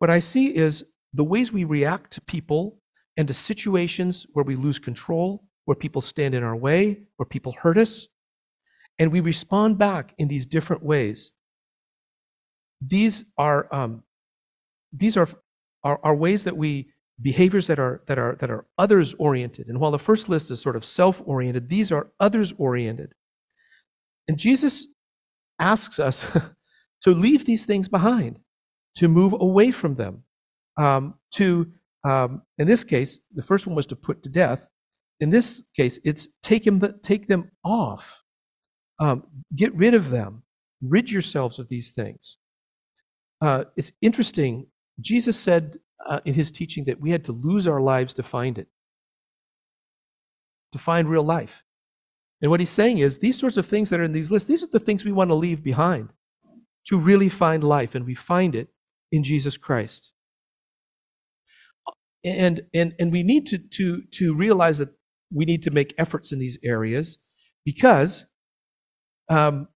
what 0.00 0.10
I 0.10 0.20
see 0.20 0.54
is 0.54 0.84
the 1.14 1.24
ways 1.24 1.52
we 1.52 1.64
react 1.64 2.12
to 2.12 2.20
people 2.20 2.78
and 3.16 3.28
to 3.28 3.34
situations 3.34 4.26
where 4.32 4.44
we 4.44 4.56
lose 4.56 4.78
control, 4.78 5.44
where 5.64 5.74
people 5.74 6.02
stand 6.02 6.34
in 6.34 6.42
our 6.42 6.56
way, 6.56 7.02
where 7.16 7.26
people 7.26 7.52
hurt 7.52 7.78
us, 7.78 8.08
and 8.98 9.12
we 9.12 9.20
respond 9.20 9.78
back 9.78 10.14
in 10.18 10.28
these 10.28 10.46
different 10.46 10.82
ways. 10.82 11.32
These 12.80 13.24
are 13.38 13.72
um, 13.74 14.02
these 14.92 15.16
are, 15.16 15.28
are 15.84 16.00
are 16.02 16.14
ways 16.14 16.44
that 16.44 16.56
we 16.56 16.88
behaviors 17.20 17.66
that 17.66 17.78
are 17.78 18.02
that 18.06 18.18
are 18.18 18.36
that 18.40 18.50
are 18.50 18.66
others 18.78 19.14
oriented. 19.18 19.68
And 19.68 19.78
while 19.78 19.90
the 19.90 19.98
first 19.98 20.28
list 20.28 20.50
is 20.50 20.60
sort 20.60 20.76
of 20.76 20.84
self 20.84 21.22
oriented, 21.24 21.68
these 21.68 21.92
are 21.92 22.10
others 22.18 22.52
oriented. 22.58 23.14
And 24.28 24.38
Jesus 24.38 24.86
asks 25.58 25.98
us 25.98 26.24
to 27.02 27.10
leave 27.10 27.44
these 27.44 27.66
things 27.66 27.88
behind 27.88 28.38
to 28.96 29.08
move 29.08 29.32
away 29.32 29.70
from 29.70 29.94
them. 29.94 30.24
Um, 30.76 31.14
to, 31.34 31.70
um, 32.04 32.42
in 32.58 32.66
this 32.66 32.84
case, 32.84 33.20
the 33.34 33.42
first 33.42 33.66
one 33.66 33.76
was 33.76 33.86
to 33.86 33.96
put 33.96 34.22
to 34.22 34.28
death. 34.28 34.66
In 35.20 35.30
this 35.30 35.62
case, 35.76 35.98
it's 36.04 36.28
take, 36.42 36.66
him, 36.66 36.82
take 37.02 37.28
them 37.28 37.50
off. 37.64 38.22
Um, 38.98 39.24
get 39.54 39.74
rid 39.74 39.94
of 39.94 40.10
them. 40.10 40.42
Rid 40.80 41.10
yourselves 41.10 41.58
of 41.58 41.68
these 41.68 41.90
things. 41.90 42.38
Uh, 43.40 43.64
it's 43.76 43.92
interesting. 44.00 44.66
Jesus 45.00 45.38
said 45.38 45.78
uh, 46.06 46.20
in 46.24 46.34
his 46.34 46.50
teaching 46.50 46.84
that 46.84 47.00
we 47.00 47.10
had 47.10 47.24
to 47.24 47.32
lose 47.32 47.66
our 47.66 47.80
lives 47.80 48.14
to 48.14 48.22
find 48.22 48.58
it, 48.58 48.68
to 50.72 50.78
find 50.78 51.08
real 51.08 51.22
life. 51.22 51.64
And 52.40 52.50
what 52.50 52.60
he's 52.60 52.70
saying 52.70 52.98
is 52.98 53.18
these 53.18 53.38
sorts 53.38 53.56
of 53.56 53.66
things 53.66 53.90
that 53.90 54.00
are 54.00 54.04
in 54.04 54.12
these 54.12 54.30
lists, 54.30 54.48
these 54.48 54.62
are 54.62 54.68
the 54.68 54.80
things 54.80 55.04
we 55.04 55.12
want 55.12 55.30
to 55.30 55.34
leave 55.34 55.62
behind 55.62 56.12
to 56.86 56.98
really 56.98 57.28
find 57.28 57.62
life. 57.62 57.94
And 57.94 58.04
we 58.04 58.16
find 58.16 58.56
it 58.56 58.68
in 59.12 59.22
Jesus 59.22 59.56
Christ. 59.56 60.11
And, 62.24 62.62
and, 62.72 62.94
and 62.98 63.10
we 63.10 63.22
need 63.22 63.46
to, 63.48 63.58
to, 63.58 64.02
to 64.02 64.34
realize 64.34 64.78
that 64.78 64.90
we 65.32 65.44
need 65.44 65.62
to 65.64 65.70
make 65.70 65.94
efforts 65.98 66.32
in 66.32 66.38
these 66.38 66.58
areas 66.62 67.18
because, 67.64 68.26
um, 69.28 69.68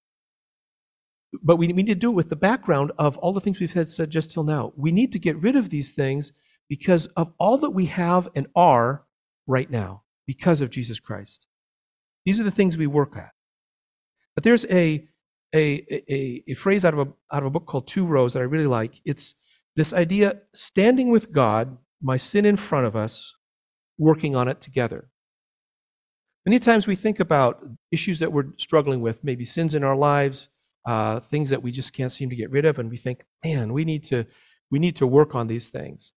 but 1.42 1.56
we 1.56 1.66
need 1.66 1.86
to 1.86 1.94
do 1.94 2.10
it 2.10 2.14
with 2.14 2.28
the 2.30 2.36
background 2.36 2.92
of 2.98 3.16
all 3.18 3.32
the 3.32 3.40
things 3.40 3.58
we've 3.58 3.72
had 3.72 3.88
said 3.88 4.10
just 4.10 4.30
till 4.30 4.44
now. 4.44 4.72
We 4.76 4.92
need 4.92 5.12
to 5.12 5.18
get 5.18 5.40
rid 5.40 5.56
of 5.56 5.70
these 5.70 5.90
things 5.90 6.32
because 6.68 7.06
of 7.16 7.32
all 7.38 7.58
that 7.58 7.70
we 7.70 7.86
have 7.86 8.28
and 8.34 8.46
are 8.54 9.04
right 9.46 9.70
now 9.70 10.02
because 10.26 10.60
of 10.60 10.70
Jesus 10.70 11.00
Christ. 11.00 11.46
These 12.24 12.40
are 12.40 12.44
the 12.44 12.50
things 12.50 12.76
we 12.76 12.86
work 12.86 13.16
at. 13.16 13.30
But 14.34 14.44
there's 14.44 14.66
a 14.66 15.08
a, 15.54 15.86
a, 16.12 16.44
a 16.48 16.54
phrase 16.54 16.84
out 16.84 16.92
of 16.92 17.00
a, 17.00 17.12
out 17.34 17.42
of 17.42 17.46
a 17.46 17.50
book 17.50 17.66
called 17.66 17.86
Two 17.86 18.04
Roads 18.04 18.34
that 18.34 18.40
I 18.40 18.46
really 18.46 18.66
like. 18.66 19.00
It's 19.04 19.34
this 19.74 19.92
idea 19.92 20.40
standing 20.54 21.10
with 21.10 21.32
God, 21.32 21.78
my 22.02 22.16
sin 22.16 22.44
in 22.44 22.56
front 22.56 22.86
of 22.86 22.96
us, 22.96 23.34
working 23.98 24.36
on 24.36 24.48
it 24.48 24.60
together. 24.60 25.08
Many 26.44 26.60
times 26.60 26.86
we 26.86 26.94
think 26.94 27.18
about 27.18 27.64
issues 27.90 28.20
that 28.20 28.32
we're 28.32 28.52
struggling 28.58 29.00
with, 29.00 29.24
maybe 29.24 29.44
sins 29.44 29.74
in 29.74 29.82
our 29.82 29.96
lives, 29.96 30.48
uh, 30.86 31.18
things 31.20 31.50
that 31.50 31.62
we 31.62 31.72
just 31.72 31.92
can't 31.92 32.12
seem 32.12 32.30
to 32.30 32.36
get 32.36 32.50
rid 32.50 32.64
of, 32.64 32.78
and 32.78 32.88
we 32.90 32.96
think, 32.96 33.24
man, 33.44 33.72
we 33.72 33.84
need 33.84 34.04
to 34.04 34.26
we 34.70 34.78
need 34.78 34.96
to 34.96 35.06
work 35.06 35.34
on 35.34 35.46
these 35.46 35.68
things. 35.68 36.12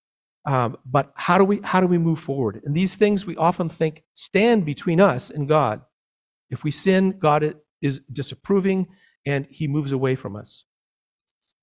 Um, 0.46 0.78
but 0.86 1.12
how 1.15 1.38
do 1.38 1.44
we 1.44 1.60
how 1.63 1.82
do 1.82 1.88
we 1.88 1.98
move 1.98 2.20
forward? 2.20 2.62
And 2.63 2.76
these 2.76 2.96
things 2.96 3.26
we 3.26 3.36
often 3.36 3.70
think 3.70 4.04
stand 4.15 4.65
between 4.65 5.02
us 5.02 5.30
and 5.30 5.48
God. 5.48 5.82
If 6.50 6.63
we 6.63 6.72
sin, 6.72 7.18
God 7.20 7.56
is 7.82 8.02
disapproving 8.12 8.88
and 9.26 9.48
he 9.50 9.68
moves 9.68 9.92
away 9.92 10.15
from 10.15 10.36
us. 10.36 10.63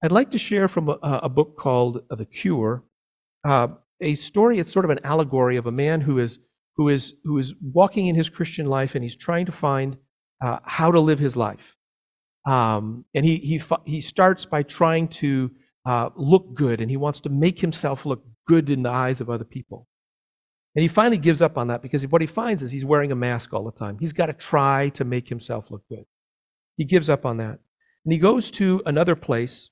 I'd 0.02 0.12
like 0.12 0.30
to 0.32 0.38
share 0.38 0.68
from 0.68 0.88
a, 0.88 0.98
a 1.02 1.28
book 1.28 1.56
called 1.56 2.02
The 2.10 2.26
Cure, 2.26 2.84
uh, 3.44 3.68
a 4.00 4.14
story. 4.14 4.58
It's 4.58 4.72
sort 4.72 4.84
of 4.84 4.90
an 4.90 5.00
allegory 5.04 5.56
of 5.56 5.66
a 5.66 5.72
man 5.72 6.00
who 6.00 6.18
is 6.18 6.38
who 6.76 6.88
is 6.88 7.14
who 7.24 7.38
is 7.38 7.54
walking 7.60 8.06
in 8.06 8.14
his 8.14 8.28
Christian 8.28 8.66
life 8.66 8.94
and 8.94 9.02
he's 9.02 9.16
trying 9.16 9.46
to 9.46 9.52
find 9.52 9.96
uh, 10.44 10.58
how 10.64 10.90
to 10.90 11.00
live 11.00 11.18
his 11.18 11.36
life. 11.36 11.76
Um, 12.46 13.04
and 13.14 13.26
he, 13.26 13.36
he, 13.38 13.60
he 13.84 14.00
starts 14.00 14.46
by 14.46 14.62
trying 14.62 15.08
to 15.08 15.50
uh, 15.84 16.10
look 16.14 16.54
good, 16.54 16.80
and 16.80 16.90
he 16.90 16.96
wants 16.96 17.20
to 17.20 17.28
make 17.28 17.60
himself 17.60 18.06
look 18.06 18.24
good 18.46 18.70
in 18.70 18.82
the 18.82 18.90
eyes 18.90 19.20
of 19.20 19.28
other 19.28 19.44
people. 19.44 19.88
And 20.76 20.82
he 20.82 20.88
finally 20.88 21.18
gives 21.18 21.40
up 21.40 21.56
on 21.56 21.68
that 21.68 21.82
because 21.82 22.06
what 22.06 22.20
he 22.20 22.26
finds 22.26 22.62
is 22.62 22.70
he's 22.70 22.84
wearing 22.84 23.10
a 23.10 23.16
mask 23.16 23.52
all 23.52 23.64
the 23.64 23.72
time. 23.72 23.96
He's 23.98 24.12
got 24.12 24.26
to 24.26 24.34
try 24.34 24.90
to 24.90 25.04
make 25.04 25.28
himself 25.28 25.70
look 25.70 25.82
good. 25.88 26.04
He 26.76 26.84
gives 26.84 27.08
up 27.08 27.24
on 27.24 27.38
that. 27.38 27.58
And 28.04 28.12
he 28.12 28.18
goes 28.18 28.50
to 28.52 28.82
another 28.84 29.16
place. 29.16 29.70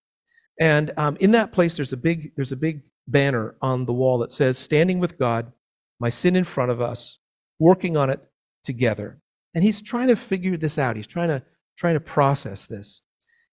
And 0.58 0.92
um, 0.96 1.16
in 1.20 1.32
that 1.32 1.52
place, 1.52 1.76
there's 1.76 1.92
a 1.92 1.96
big, 1.96 2.32
there's 2.36 2.52
a 2.52 2.56
big 2.56 2.82
banner 3.06 3.54
on 3.60 3.86
the 3.86 3.92
wall 3.92 4.18
that 4.18 4.32
says, 4.32 4.58
Standing 4.58 4.98
with 4.98 5.18
God, 5.18 5.52
my 6.00 6.08
sin 6.08 6.36
in 6.36 6.44
front 6.44 6.70
of 6.70 6.80
us, 6.80 7.18
working 7.58 7.96
on 7.96 8.10
it 8.10 8.24
together. 8.64 9.20
And 9.54 9.62
he's 9.62 9.82
trying 9.82 10.08
to 10.08 10.16
figure 10.16 10.56
this 10.56 10.78
out. 10.78 10.96
He's 10.96 11.06
trying 11.06 11.28
to, 11.28 11.42
trying 11.76 11.94
to 11.94 12.00
process 12.00 12.66
this. 12.66 13.02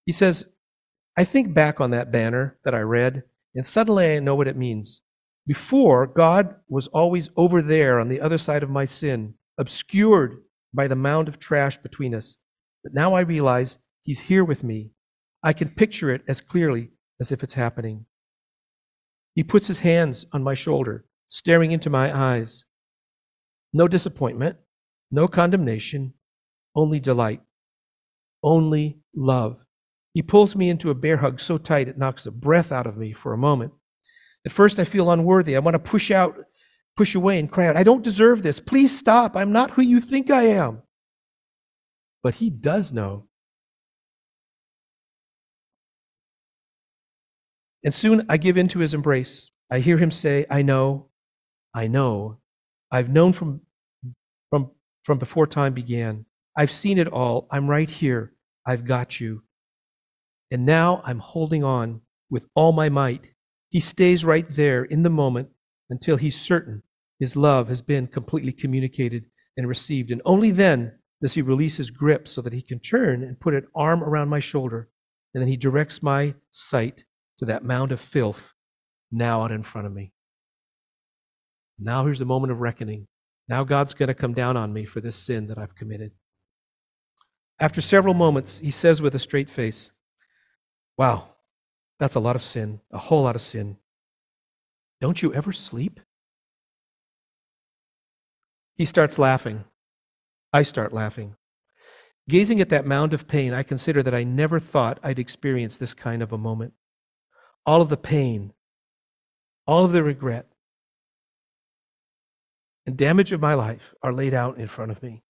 He 0.06 0.12
says, 0.12 0.46
I 1.18 1.24
think 1.24 1.54
back 1.54 1.80
on 1.80 1.92
that 1.92 2.12
banner 2.12 2.58
that 2.64 2.74
I 2.74 2.80
read, 2.80 3.24
and 3.54 3.68
suddenly 3.68 4.16
I 4.16 4.20
know 4.20 4.36
what 4.36 4.48
it 4.48 4.58
means. 4.58 5.02
Before, 5.46 6.08
God 6.08 6.56
was 6.70 6.88
always 6.88 7.30
over 7.36 7.62
there 7.62 8.00
on 8.00 8.08
the 8.08 8.22
other 8.22 8.38
side 8.38 8.64
of 8.64 8.70
my 8.70 8.86
sin, 8.86 9.36
obscured 9.58 10.38
by 10.74 10.88
the 10.88 10.96
mound 10.96 11.28
of 11.28 11.40
trash 11.40 11.78
between 11.78 12.16
us. 12.16 12.38
But 12.84 12.94
now 12.94 13.14
I 13.14 13.22
realize 13.22 13.78
He's 14.04 14.20
here 14.20 14.44
with 14.44 14.64
me. 14.64 14.92
I 15.44 15.54
can 15.54 15.70
picture 15.70 16.10
it 16.12 16.24
as 16.28 16.42
clearly 16.42 16.90
as 17.20 17.32
if 17.32 17.44
it's 17.44 17.54
happening. 17.54 18.06
He 19.36 19.44
puts 19.44 19.68
His 19.68 19.80
hands 19.80 20.26
on 20.32 20.44
my 20.44 20.54
shoulder, 20.54 21.06
staring 21.30 21.72
into 21.72 21.90
my 21.90 22.16
eyes. 22.16 22.66
No 23.74 23.88
disappointment, 23.88 24.58
no 25.12 25.28
condemnation, 25.28 26.14
only 26.76 27.00
delight, 27.00 27.42
only 28.44 29.00
love. 29.16 29.58
He 30.14 30.22
pulls 30.22 30.56
me 30.56 30.70
into 30.70 30.90
a 30.90 30.96
bear 30.96 31.18
hug 31.18 31.40
so 31.40 31.58
tight 31.58 31.88
it 31.88 31.98
knocks 31.98 32.26
the 32.26 32.32
breath 32.32 32.72
out 32.72 32.88
of 32.88 32.98
me 32.98 33.14
for 33.14 33.34
a 33.34 33.38
moment. 33.38 33.72
At 34.46 34.52
first, 34.52 34.80
I 34.80 34.84
feel 34.84 35.12
unworthy. 35.12 35.56
I 35.56 35.60
want 35.60 35.76
to 35.76 35.80
push 35.80 36.12
out, 36.12 36.36
push 36.98 37.16
away, 37.16 37.40
and 37.40 37.50
cry 37.50 37.68
out, 37.68 37.78
I 37.78 37.84
don't 37.84 38.04
deserve 38.04 38.44
this. 38.44 38.60
Please 38.60 38.98
stop. 38.98 39.36
I'm 39.36 39.52
not 39.52 39.72
who 39.72 39.82
you 39.82 40.02
think 40.02 40.30
I 40.30 40.44
am. 40.48 40.82
But 42.24 42.36
he 42.36 42.50
does 42.50 42.92
know. 42.92 43.28
And 47.84 47.94
soon 47.94 48.26
I 48.30 48.38
give 48.38 48.58
in 48.58 48.68
to 48.70 48.80
his 48.80 48.94
embrace. 48.94 49.50
I 49.72 49.80
hear 49.80 49.98
him 49.98 50.12
say, 50.12 50.46
I 50.50 50.62
know, 50.62 51.08
I 51.74 51.88
know. 51.88 52.38
I've 52.92 53.10
known 53.10 53.34
from, 53.34 53.62
from, 54.50 54.72
from 55.04 55.18
before 55.18 55.48
time 55.48 55.74
began. 55.74 56.26
I've 56.58 56.72
seen 56.72 56.98
it 56.98 57.08
all. 57.08 57.48
I'm 57.50 57.70
right 57.70 57.90
here. 57.90 58.34
I've 58.66 58.86
got 58.86 59.20
you. 59.20 59.44
And 60.52 60.66
now 60.66 61.02
I'm 61.06 61.20
holding 61.20 61.64
on 61.64 62.02
with 62.30 62.44
all 62.56 62.74
my 62.74 62.90
might 62.90 63.32
he 63.72 63.80
stays 63.80 64.26
right 64.26 64.46
there 64.52 64.84
in 64.84 65.02
the 65.04 65.10
moment 65.10 65.50
until 65.90 66.18
he's 66.18 66.40
certain 66.40 66.84
his 67.20 67.36
love 67.36 67.70
has 67.70 67.82
been 67.82 68.08
completely 68.08 68.52
communicated 68.52 69.26
and 69.56 69.68
received. 69.68 70.12
And 70.12 70.22
only 70.26 70.52
then 70.52 70.94
does 71.22 71.34
he 71.34 71.42
release 71.42 71.78
his 71.78 71.90
grip 71.90 72.28
so 72.28 72.42
that 72.42 72.52
he 72.52 72.62
can 72.62 72.80
turn 72.80 73.24
and 73.24 73.40
put 73.40 73.54
an 73.54 73.68
arm 73.74 74.04
around 74.04 74.28
my 74.28 74.40
shoulder. 74.40 74.90
And 75.34 75.42
then 75.42 75.48
he 75.48 75.56
directs 75.56 76.04
my 76.04 76.34
sight 76.52 77.06
to 77.42 77.46
that 77.46 77.64
mound 77.64 77.92
of 77.92 78.00
filth 78.00 78.54
now 79.12 79.42
out 79.42 79.52
in 79.52 79.64
front 79.64 79.88
of 79.88 79.94
me. 79.94 80.14
Now 81.80 82.06
here's 82.06 82.20
the 82.20 82.26
moment 82.26 82.52
of 82.52 82.62
reckoning. 82.62 83.08
Now 83.50 83.64
God's 83.64 83.96
going 83.96 84.10
to 84.10 84.14
come 84.14 84.36
down 84.36 84.56
on 84.56 84.72
me 84.72 84.86
for 84.86 85.02
this 85.02 85.16
sin 85.16 85.48
that 85.48 85.58
I've 85.58 85.76
committed. 85.76 86.12
After 87.60 87.82
several 87.82 88.14
moments, 88.14 88.60
he 88.60 88.70
says 88.70 89.02
with 89.02 89.16
a 89.16 89.20
straight 89.20 89.50
face, 89.50 89.92
Wow, 90.98 91.30
that's 92.00 92.14
a 92.14 92.20
lot 92.20 92.36
of 92.36 92.44
sin, 92.44 92.80
a 92.92 93.00
whole 93.00 93.24
lot 93.24 93.36
of 93.36 93.42
sin. 93.42 93.78
Don't 95.00 95.24
you 95.24 95.34
ever 95.34 95.52
sleep? 95.52 96.00
He 98.76 98.86
starts 98.86 99.18
laughing. 99.18 99.64
I 100.54 100.62
start 100.62 100.94
laughing. 100.94 101.36
Gazing 102.30 102.62
at 102.62 102.70
that 102.70 102.86
mound 102.86 103.16
of 103.16 103.28
pain, 103.28 103.52
I 103.52 103.64
consider 103.64 104.04
that 104.04 104.14
I 104.14 104.24
never 104.24 104.60
thought 104.60 105.00
I'd 105.02 105.18
experience 105.18 105.78
this 105.78 105.96
kind 105.96 106.22
of 106.22 106.32
a 106.32 106.38
moment. 106.38 106.74
All 107.66 107.82
of 107.82 107.90
the 107.90 107.98
pain, 107.98 108.54
all 109.68 109.86
of 109.86 109.92
the 109.92 110.04
regret, 110.04 110.48
and 112.86 112.98
damage 112.98 113.32
of 113.32 113.40
my 113.40 113.54
life 113.54 113.94
are 114.02 114.12
laid 114.12 114.34
out 114.34 114.58
in 114.58 114.68
front 114.68 114.92
of 114.92 115.04
me. 115.04 115.24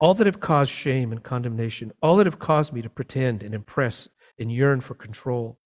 All 0.00 0.14
that 0.14 0.26
have 0.26 0.40
caused 0.40 0.72
shame 0.72 1.12
and 1.12 1.22
condemnation, 1.22 1.92
all 2.02 2.16
that 2.16 2.26
have 2.26 2.38
caused 2.38 2.72
me 2.72 2.80
to 2.80 2.88
pretend 2.88 3.42
and 3.42 3.54
impress 3.54 4.08
and 4.38 4.50
yearn 4.50 4.80
for 4.80 4.94
control. 4.94 5.58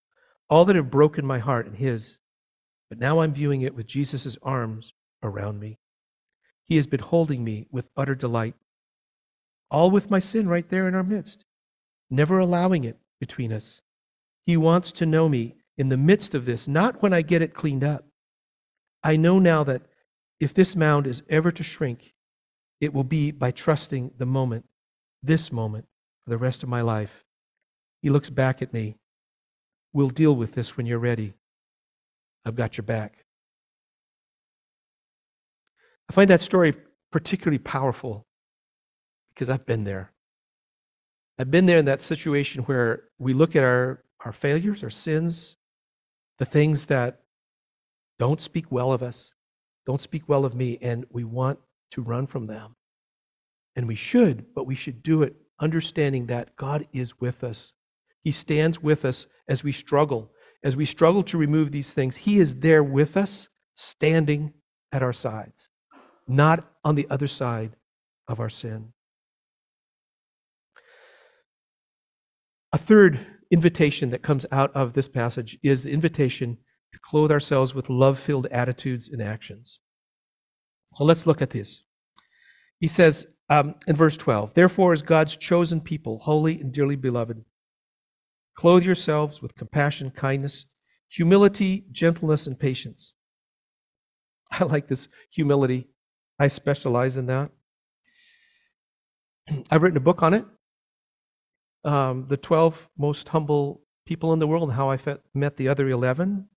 All 0.50 0.64
that 0.64 0.77
have 0.77 0.90
broken 0.90 1.24
my 1.24 1.38
heart 1.38 1.66
and 1.66 1.77
his. 1.77 2.18
But 2.88 2.98
now 2.98 3.20
I'm 3.20 3.33
viewing 3.33 3.62
it 3.62 3.74
with 3.74 3.87
Jesus' 3.87 4.37
arms 4.42 4.92
around 5.22 5.61
me. 5.61 5.79
He 6.66 6.77
has 6.77 6.87
been 6.87 7.00
holding 7.00 7.44
me 7.44 7.66
with 7.70 7.88
utter 7.96 8.14
delight. 8.14 8.55
All 9.70 9.90
with 9.90 10.11
my 10.11 10.18
sin 10.18 10.48
right 10.48 10.68
there 10.68 10.88
in 10.88 10.94
our 10.94 11.03
midst, 11.03 11.44
never 12.11 12.38
allowing 12.38 12.85
it 12.85 12.98
between 13.20 13.53
us. 13.53 13.81
He 14.46 14.57
wants 14.57 14.92
to 14.92 15.07
know 15.07 15.28
me 15.28 15.54
in 15.76 15.88
the 15.88 15.96
midst 15.96 16.35
of 16.35 16.44
this, 16.44 16.68
not 16.68 17.02
when 17.02 17.12
I 17.12 17.22
get 17.22 17.42
it 17.42 17.54
cleaned 17.54 17.85
up. 17.85 18.04
I 19.02 19.16
know 19.16 19.38
now 19.38 19.64
that 19.64 19.83
if 20.40 20.54
this 20.54 20.76
mound 20.76 21.07
is 21.07 21.22
ever 21.28 21.50
to 21.52 21.62
shrink, 21.62 22.14
it 22.80 22.92
will 22.92 23.04
be 23.04 23.30
by 23.30 23.50
trusting 23.50 24.12
the 24.18 24.26
moment, 24.26 24.66
this 25.22 25.50
moment, 25.50 25.87
for 26.24 26.30
the 26.30 26.38
rest 26.38 26.62
of 26.62 26.68
my 26.68 26.80
life. 26.80 27.24
He 28.02 28.11
looks 28.11 28.30
back 28.30 28.61
at 28.61 28.72
me. 28.72 28.96
We'll 29.92 30.11
deal 30.11 30.35
with 30.35 30.52
this 30.52 30.76
when 30.76 30.87
you're 30.87 30.98
ready. 30.98 31.35
I've 32.44 32.57
got 32.57 32.76
your 32.76 32.85
back. 32.85 33.24
I 36.11 36.12
find 36.12 36.28
that 36.28 36.40
story 36.40 36.74
particularly 37.11 37.59
powerful 37.59 38.26
because 39.33 39.48
I've 39.48 39.64
been 39.64 39.85
there. 39.85 40.12
I've 41.38 41.50
been 41.50 41.66
there 41.66 41.78
in 41.78 41.87
that 41.87 42.02
situation 42.02 42.62
where 42.64 43.04
we 43.18 43.33
look 43.33 43.57
at 43.57 43.64
our, 43.64 44.03
our 44.24 44.32
failures, 44.32 44.82
our 44.82 44.90
sins, 44.90 45.56
the 46.38 46.44
things 46.44 46.87
that 46.87 47.20
don't 48.18 48.40
speak 48.40 48.70
well 48.70 48.92
of 48.92 49.02
us, 49.02 49.32
don't 49.87 50.00
speak 50.00 50.28
well 50.28 50.44
of 50.44 50.54
me, 50.54 50.78
and 50.80 51.04
we 51.10 51.24
want 51.24 51.58
to 51.90 52.02
run 52.02 52.26
from 52.26 52.46
them. 52.46 52.74
And 53.76 53.87
we 53.87 53.94
should, 53.94 54.46
but 54.54 54.66
we 54.66 54.74
should 54.74 55.02
do 55.02 55.22
it 55.22 55.37
understanding 55.60 56.26
that 56.26 56.56
God 56.56 56.87
is 56.92 57.20
with 57.20 57.44
us. 57.44 57.72
He 58.22 58.32
stands 58.32 58.82
with 58.82 59.04
us 59.04 59.26
as 59.48 59.62
we 59.62 59.72
struggle. 59.72 60.30
As 60.62 60.76
we 60.76 60.87
struggle 60.87 61.22
to 61.24 61.38
remove 61.38 61.70
these 61.70 61.92
things, 61.92 62.16
He 62.16 62.38
is 62.38 62.56
there 62.56 62.82
with 62.82 63.16
us, 63.16 63.48
standing 63.74 64.52
at 64.92 65.02
our 65.02 65.12
sides, 65.12 65.68
not 66.26 66.66
on 66.84 66.94
the 66.94 67.06
other 67.10 67.26
side 67.26 67.76
of 68.28 68.40
our 68.40 68.48
sin. 68.48 68.92
A 72.72 72.78
third 72.78 73.24
invitation 73.50 74.11
that 74.11 74.22
comes 74.22 74.46
out 74.52 74.74
of 74.74 74.92
this 74.92 75.09
passage 75.09 75.59
is 75.62 75.83
the 75.83 75.92
invitation 75.92 76.59
to 76.92 76.98
clothe 77.09 77.33
ourselves 77.33 77.74
with 77.74 77.90
love 77.90 78.18
filled 78.18 78.46
attitudes 78.46 79.09
and 79.09 79.22
actions. 79.22 79.80
So 80.94 81.04
let's 81.04 81.26
look 81.26 81.42
at 81.42 81.50
this. 81.50 81.83
He 82.78 82.88
says 82.88 83.26
um, 83.50 83.74
in 83.87 83.96
verse 83.96 84.16
12, 84.16 84.54
Therefore, 84.54 84.92
as 84.92 85.02
God's 85.02 85.37
chosen 85.37 85.80
people, 85.80 86.18
holy 86.18 86.61
and 86.61 86.72
dearly 86.72 86.96
beloved, 86.96 87.44
Clothe 88.54 88.85
yourselves 88.85 89.42
with 89.42 89.57
compassion, 89.57 90.11
kindness, 90.11 90.66
humility, 91.09 91.85
gentleness, 91.90 92.46
and 92.46 92.59
patience. 92.59 93.14
I 94.50 94.64
like 94.64 94.88
this 94.88 95.09
humility. 95.30 95.88
I 96.38 96.48
specialize 96.48 97.16
in 97.16 97.26
that. 97.26 97.50
I've 99.70 99.83
written 99.83 99.96
a 99.96 100.00
book 100.00 100.22
on 100.22 100.35
it. 100.35 100.44
Um, 101.85 102.27
the 102.29 102.37
12 102.37 102.88
most 102.97 103.29
humble 103.29 103.83
people 104.07 104.33
in 104.33 104.38
the 104.38 104.47
world 104.47 104.68
and 104.68 104.73
how 104.73 104.90
I 104.90 104.99
met 105.35 105.57
the 105.57 105.68
other 105.68 105.88
11. 105.88 106.49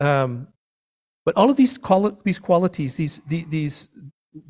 Um, 0.00 0.48
but 1.24 1.36
all 1.36 1.50
of 1.50 1.56
these, 1.56 1.76
quali- 1.76 2.16
these 2.24 2.38
qualities, 2.38 2.94
these, 2.94 3.20
these, 3.26 3.88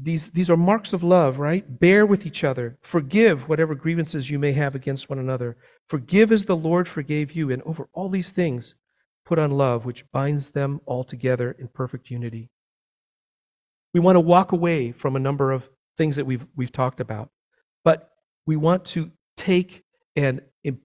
these, 0.03 0.31
these 0.31 0.51
are 0.51 0.57
marks 0.57 0.92
of 0.92 1.03
love, 1.03 1.38
right? 1.38 1.64
Bear 1.81 2.07
with 2.07 2.27
each 2.27 2.44
other. 2.44 2.77
Forgive 2.83 3.49
whatever 3.49 3.75
grievances 3.75 4.29
you 4.29 4.38
may 4.38 4.53
have 4.53 4.75
against 4.75 5.09
one 5.09 5.18
another. 5.18 5.57
Forgive 5.88 6.33
as 6.33 6.44
the 6.44 6.57
Lord 6.57 6.88
forgave 6.88 7.33
you. 7.33 7.51
And 7.51 7.62
over 7.62 7.88
all 7.92 8.09
these 8.09 8.31
things, 8.31 8.75
put 9.25 9.38
on 9.38 9.51
love, 9.51 9.85
which 9.85 10.11
binds 10.12 10.51
them 10.51 10.81
all 10.87 11.05
together 11.05 11.57
in 11.59 11.68
perfect 11.68 12.11
unity. 12.11 12.51
We 13.94 14.01
want 14.01 14.16
to 14.16 14.20
walk 14.20 14.53
away 14.53 14.92
from 14.92 15.16
a 15.16 15.20
number 15.20 15.53
of 15.53 15.68
things 15.96 16.16
that 16.16 16.27
we've, 16.27 16.46
we've 16.55 16.72
talked 16.72 17.01
about, 17.01 17.31
but 17.85 18.11
we 18.46 18.56
want 18.56 18.85
to 18.87 19.11
take 19.37 19.85
and, 20.14 20.40
and, 20.64 20.78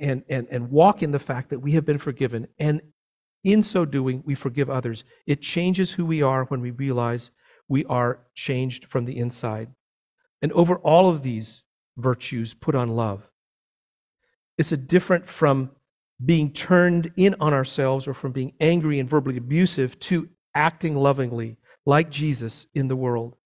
and, 0.00 0.24
and, 0.28 0.46
and 0.50 0.70
walk 0.70 1.02
in 1.02 1.12
the 1.12 1.18
fact 1.18 1.50
that 1.50 1.60
we 1.60 1.72
have 1.72 1.84
been 1.84 1.98
forgiven. 1.98 2.48
And 2.58 2.80
in 3.44 3.62
so 3.62 3.84
doing, 3.84 4.22
we 4.24 4.34
forgive 4.34 4.70
others. 4.70 5.04
It 5.26 5.42
changes 5.42 5.92
who 5.92 6.06
we 6.06 6.22
are 6.22 6.44
when 6.44 6.60
we 6.60 6.70
realize 6.70 7.30
we 7.68 7.84
are 7.86 8.20
changed 8.34 8.86
from 8.86 9.04
the 9.04 9.18
inside. 9.18 9.68
And 10.40 10.52
over 10.52 10.76
all 10.76 11.08
of 11.08 11.22
these 11.22 11.64
virtues, 11.96 12.54
put 12.54 12.74
on 12.74 12.88
love. 12.90 13.28
It's 14.58 14.72
a 14.72 14.76
different 14.76 15.28
from 15.28 15.70
being 16.24 16.52
turned 16.52 17.12
in 17.16 17.34
on 17.40 17.52
ourselves 17.52 18.06
or 18.06 18.14
from 18.14 18.32
being 18.32 18.52
angry 18.60 19.00
and 19.00 19.08
verbally 19.08 19.36
abusive 19.36 19.98
to 19.98 20.28
acting 20.54 20.96
lovingly 20.96 21.56
like 21.84 22.10
Jesus 22.10 22.66
in 22.74 22.88
the 22.88 22.96
world. 22.96 23.36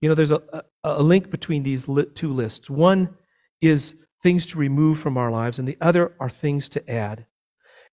You 0.00 0.08
know, 0.08 0.14
there's 0.14 0.30
a, 0.30 0.42
a, 0.82 1.02
link 1.02 1.30
between 1.30 1.62
these 1.62 1.86
two 2.14 2.32
lists. 2.32 2.70
One 2.70 3.16
is 3.60 3.94
things 4.22 4.46
to 4.46 4.58
remove 4.58 4.98
from 4.98 5.16
our 5.16 5.30
lives, 5.30 5.58
and 5.58 5.68
the 5.68 5.76
other 5.80 6.14
are 6.18 6.30
things 6.30 6.68
to 6.70 6.90
add. 6.90 7.26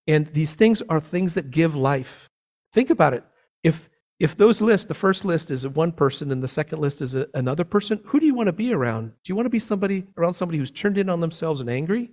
And 0.06 0.26
these 0.28 0.54
things 0.54 0.82
are 0.88 1.00
things 1.00 1.34
that 1.34 1.50
give 1.50 1.74
life. 1.74 2.30
Think 2.72 2.90
about 2.90 3.12
it. 3.14 3.24
If 3.62 3.90
if 4.18 4.36
those 4.36 4.60
lists, 4.60 4.86
the 4.86 4.94
first 4.94 5.24
list 5.24 5.50
is 5.50 5.66
one 5.68 5.92
person 5.92 6.32
and 6.32 6.42
the 6.42 6.48
second 6.48 6.80
list 6.80 7.02
is 7.02 7.14
a, 7.14 7.28
another 7.34 7.64
person, 7.64 8.00
who 8.04 8.18
do 8.18 8.26
you 8.26 8.34
want 8.34 8.48
to 8.48 8.52
be 8.52 8.72
around? 8.72 9.10
Do 9.10 9.30
you 9.30 9.36
want 9.36 9.46
to 9.46 9.50
be 9.50 9.60
somebody 9.60 10.06
around 10.16 10.34
somebody 10.34 10.58
who's 10.58 10.72
turned 10.72 10.98
in 10.98 11.08
on 11.08 11.20
themselves 11.20 11.60
and 11.60 11.70
angry? 11.70 12.10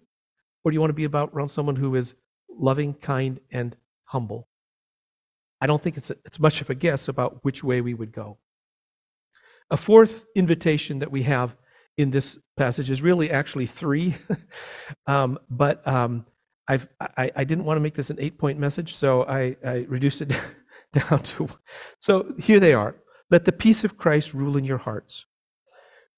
Or 0.64 0.72
do 0.72 0.76
you 0.76 0.82
want 0.82 0.92
to 0.92 0.96
be 0.96 1.06
about 1.06 1.32
around 1.34 1.50
someone 1.50 1.76
who 1.76 1.96
is 1.96 2.14
loving, 2.48 2.94
kind, 2.94 3.40
and 3.52 3.76
humble? 4.04 4.48
I 5.60 5.68
don't 5.68 5.82
think 5.82 5.98
it's, 5.98 6.12
a, 6.12 6.16
it's 6.26 6.40
much 6.40 6.62
of 6.62 6.70
a 6.70 6.76
guess 6.76 7.08
about 7.08 7.44
which 7.44 7.64
way 7.64 7.82
we 7.82 7.96
would 7.96 8.12
go. 8.12 8.38
A 9.72 9.78
fourth 9.78 10.26
invitation 10.36 11.00
that 11.00 11.12
we 11.12 11.24
have 11.24 11.56
in 11.98 12.12
this 12.12 12.38
passage 12.58 12.90
is 12.90 13.02
really 13.02 13.32
actually 13.32 13.66
three, 13.66 14.16
um, 15.08 15.40
but 15.50 15.86
um, 15.88 16.26
I, 16.68 16.80
I, 17.18 17.44
didn't 17.44 17.64
want 17.64 17.78
to 17.78 17.82
make 17.82 17.94
this 17.94 18.10
an 18.10 18.18
eight 18.20 18.38
point 18.38 18.60
message, 18.60 18.96
so 18.96 19.24
I, 19.24 19.56
I 19.66 19.86
reduced 19.88 20.22
it 20.22 20.38
down 20.94 21.22
to. 21.24 21.48
So 22.00 22.34
here 22.40 22.60
they 22.60 22.74
are. 22.74 22.96
Let 23.30 23.46
the 23.46 23.52
peace 23.52 23.84
of 23.84 23.98
Christ 23.98 24.34
rule 24.34 24.58
in 24.58 24.66
your 24.66 24.78
hearts. 24.78 25.26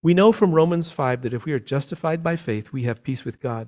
We 0.01 0.13
know 0.13 0.31
from 0.31 0.53
Romans 0.53 0.91
5 0.91 1.23
that 1.23 1.33
if 1.33 1.45
we 1.45 1.53
are 1.53 1.60
justified 1.60 2.23
by 2.23 2.36
faith, 2.36 2.71
we 2.71 2.83
have 2.83 3.03
peace 3.03 3.25
with 3.25 3.41
God. 3.41 3.67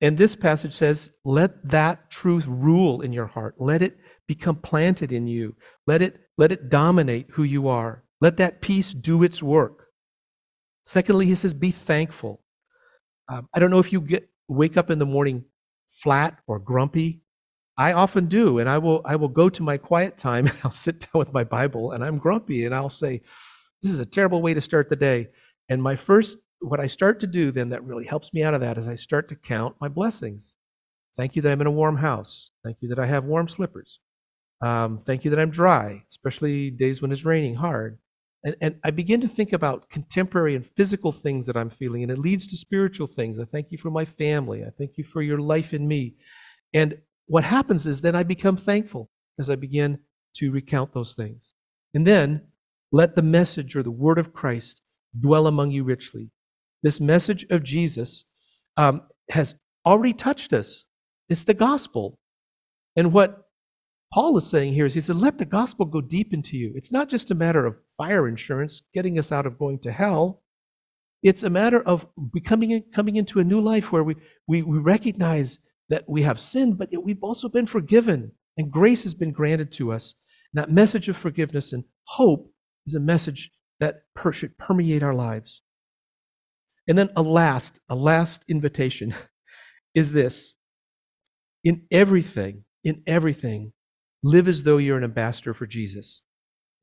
And 0.00 0.16
this 0.16 0.36
passage 0.36 0.74
says, 0.74 1.10
let 1.24 1.68
that 1.68 2.10
truth 2.10 2.46
rule 2.46 3.02
in 3.02 3.12
your 3.12 3.26
heart. 3.26 3.54
Let 3.58 3.82
it 3.82 3.98
become 4.26 4.56
planted 4.56 5.12
in 5.12 5.26
you. 5.26 5.56
Let 5.86 6.02
it, 6.02 6.20
let 6.38 6.52
it 6.52 6.68
dominate 6.68 7.26
who 7.30 7.42
you 7.42 7.68
are. 7.68 8.04
Let 8.20 8.36
that 8.38 8.60
peace 8.60 8.92
do 8.92 9.22
its 9.22 9.42
work. 9.42 9.86
Secondly, 10.84 11.26
he 11.26 11.34
says, 11.34 11.54
be 11.54 11.70
thankful. 11.70 12.42
Um, 13.28 13.48
I 13.54 13.60
don't 13.60 13.70
know 13.70 13.78
if 13.78 13.92
you 13.92 14.00
get 14.00 14.28
wake 14.48 14.76
up 14.76 14.90
in 14.90 14.98
the 14.98 15.06
morning 15.06 15.44
flat 15.88 16.38
or 16.46 16.58
grumpy. 16.58 17.22
I 17.78 17.92
often 17.92 18.26
do, 18.26 18.58
and 18.58 18.68
I 18.68 18.78
will 18.78 19.00
I 19.04 19.16
will 19.16 19.28
go 19.28 19.48
to 19.48 19.62
my 19.62 19.76
quiet 19.76 20.18
time 20.18 20.46
and 20.48 20.56
I'll 20.64 20.72
sit 20.72 21.00
down 21.00 21.18
with 21.18 21.32
my 21.32 21.44
Bible 21.44 21.92
and 21.92 22.04
I'm 22.04 22.18
grumpy 22.18 22.64
and 22.64 22.74
I'll 22.74 22.90
say, 22.90 23.22
This 23.82 23.92
is 23.92 24.00
a 24.00 24.06
terrible 24.06 24.42
way 24.42 24.54
to 24.54 24.60
start 24.60 24.90
the 24.90 24.96
day. 24.96 25.28
And 25.68 25.82
my 25.82 25.96
first 25.96 26.38
what 26.60 26.80
I 26.80 26.86
start 26.88 27.20
to 27.20 27.26
do 27.26 27.50
then 27.50 27.70
that 27.70 27.84
really 27.84 28.04
helps 28.04 28.34
me 28.34 28.42
out 28.42 28.52
of 28.52 28.60
that 28.60 28.76
is 28.76 28.86
I 28.86 28.94
start 28.96 29.28
to 29.30 29.36
count 29.36 29.76
my 29.80 29.88
blessings. 29.88 30.54
Thank 31.16 31.36
you 31.36 31.42
that 31.42 31.52
I'm 31.52 31.60
in 31.60 31.66
a 31.66 31.70
warm 31.70 31.96
house. 31.96 32.50
Thank 32.64 32.78
you 32.80 32.88
that 32.90 32.98
I 32.98 33.06
have 33.06 33.24
warm 33.24 33.48
slippers. 33.48 34.00
Um, 34.62 35.00
thank 35.06 35.24
you 35.24 35.30
that 35.30 35.40
I'm 35.40 35.50
dry, 35.50 36.04
especially 36.08 36.70
days 36.70 37.00
when 37.00 37.12
it's 37.12 37.24
raining 37.24 37.54
hard. 37.54 37.98
And, 38.42 38.56
and 38.60 38.76
I 38.84 38.90
begin 38.90 39.20
to 39.20 39.28
think 39.28 39.52
about 39.52 39.90
contemporary 39.90 40.56
and 40.56 40.66
physical 40.66 41.12
things 41.12 41.46
that 41.46 41.56
I'm 41.56 41.70
feeling, 41.70 42.02
and 42.02 42.10
it 42.10 42.18
leads 42.18 42.46
to 42.48 42.56
spiritual 42.56 43.06
things. 43.06 43.38
I 43.38 43.44
thank 43.44 43.70
you 43.70 43.78
for 43.78 43.90
my 43.90 44.04
family. 44.04 44.64
I 44.64 44.70
thank 44.78 44.96
you 44.96 45.04
for 45.04 45.20
your 45.22 45.38
life 45.38 45.74
in 45.74 45.86
me. 45.86 46.14
And 46.72 46.98
what 47.26 47.44
happens 47.44 47.86
is 47.86 48.00
then 48.00 48.16
I 48.16 48.22
become 48.22 48.56
thankful 48.56 49.10
as 49.38 49.50
I 49.50 49.56
begin 49.56 49.98
to 50.36 50.50
recount 50.50 50.94
those 50.94 51.14
things. 51.14 51.54
And 51.94 52.06
then 52.06 52.46
let 52.92 53.14
the 53.14 53.22
message 53.22 53.76
or 53.76 53.82
the 53.82 53.90
word 53.90 54.18
of 54.18 54.32
Christ 54.32 54.82
dwell 55.18 55.46
among 55.46 55.70
you 55.70 55.84
richly. 55.84 56.30
This 56.82 57.00
message 57.00 57.44
of 57.50 57.62
Jesus 57.62 58.24
um, 58.76 59.02
has 59.30 59.54
already 59.84 60.12
touched 60.12 60.52
us. 60.52 60.84
It's 61.28 61.44
the 61.44 61.54
gospel. 61.54 62.18
And 62.96 63.12
what 63.12 63.49
Paul 64.12 64.36
is 64.38 64.46
saying 64.46 64.72
here 64.72 64.86
is 64.86 64.94
he 64.94 65.00
said, 65.00 65.16
let 65.16 65.38
the 65.38 65.44
gospel 65.44 65.86
go 65.86 66.00
deep 66.00 66.32
into 66.34 66.56
you. 66.56 66.72
It's 66.74 66.90
not 66.90 67.08
just 67.08 67.30
a 67.30 67.34
matter 67.34 67.64
of 67.64 67.76
fire 67.96 68.26
insurance 68.26 68.82
getting 68.92 69.18
us 69.18 69.30
out 69.30 69.46
of 69.46 69.58
going 69.58 69.78
to 69.80 69.92
hell. 69.92 70.42
It's 71.22 71.44
a 71.44 71.50
matter 71.50 71.80
of 71.82 72.06
becoming 72.32 72.82
coming 72.94 73.16
into 73.16 73.38
a 73.38 73.44
new 73.44 73.60
life 73.60 73.92
where 73.92 74.02
we, 74.02 74.16
we, 74.48 74.62
we 74.62 74.78
recognize 74.78 75.58
that 75.90 76.08
we 76.08 76.22
have 76.22 76.40
sinned, 76.40 76.78
but 76.78 76.88
we've 77.02 77.22
also 77.22 77.48
been 77.48 77.66
forgiven 77.66 78.32
and 78.56 78.70
grace 78.70 79.04
has 79.04 79.14
been 79.14 79.32
granted 79.32 79.70
to 79.72 79.92
us. 79.92 80.14
And 80.52 80.62
that 80.62 80.70
message 80.70 81.08
of 81.08 81.16
forgiveness 81.16 81.72
and 81.72 81.84
hope 82.04 82.52
is 82.86 82.94
a 82.94 83.00
message 83.00 83.50
that 83.78 84.02
per- 84.14 84.32
should 84.32 84.58
permeate 84.58 85.02
our 85.02 85.14
lives. 85.14 85.62
And 86.88 86.98
then 86.98 87.10
a 87.16 87.22
last, 87.22 87.80
a 87.88 87.94
last 87.94 88.44
invitation 88.48 89.14
is 89.94 90.12
this. 90.12 90.56
In 91.62 91.82
everything, 91.90 92.64
in 92.82 93.02
everything, 93.06 93.72
live 94.22 94.48
as 94.48 94.62
though 94.62 94.78
you're 94.78 94.98
an 94.98 95.04
ambassador 95.04 95.54
for 95.54 95.66
Jesus. 95.66 96.22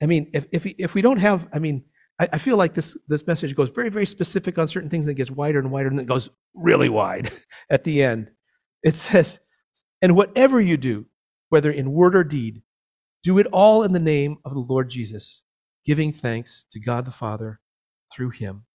I 0.02 0.06
mean, 0.06 0.30
if, 0.34 0.48
if, 0.52 0.66
if 0.66 0.94
we 0.94 1.02
don't 1.02 1.18
have, 1.18 1.48
I 1.54 1.60
mean, 1.60 1.84
I, 2.20 2.30
I 2.34 2.38
feel 2.38 2.58
like 2.58 2.74
this, 2.74 2.98
this 3.08 3.26
message 3.28 3.56
goes 3.56 3.70
very, 3.70 3.90
very 3.90 4.06
specific 4.06 4.58
on 4.58 4.68
certain 4.68 4.90
things 4.90 5.08
and 5.08 5.16
it 5.16 5.18
gets 5.18 5.32
wider 5.32 5.60
and 5.60 5.72
wider 5.72 5.90
and 5.90 5.98
then 5.98 6.06
goes 6.06 6.30
really 6.54 6.90
wide 6.90 7.32
at 7.70 7.84
the 7.84 8.04
end. 8.04 8.32
It 8.84 8.96
says, 8.96 9.40
and 10.02 10.16
whatever 10.16 10.62
you 10.62 10.78
do, 10.78 11.06
whether 11.50 11.72
in 11.72 11.92
word 11.92 12.16
or 12.16 12.24
deed, 12.24 12.62
do 13.24 13.40
it 13.40 13.48
all 13.48 13.84
in 13.84 13.92
the 13.92 14.00
name 14.00 14.38
of 14.46 14.54
the 14.54 14.60
Lord 14.60 14.90
Jesus, 14.90 15.44
giving 15.86 16.12
thanks 16.12 16.66
to 16.72 16.80
God 16.80 17.06
the 17.06 17.12
Father 17.12 17.60
through 18.14 18.30
him. 18.32 18.66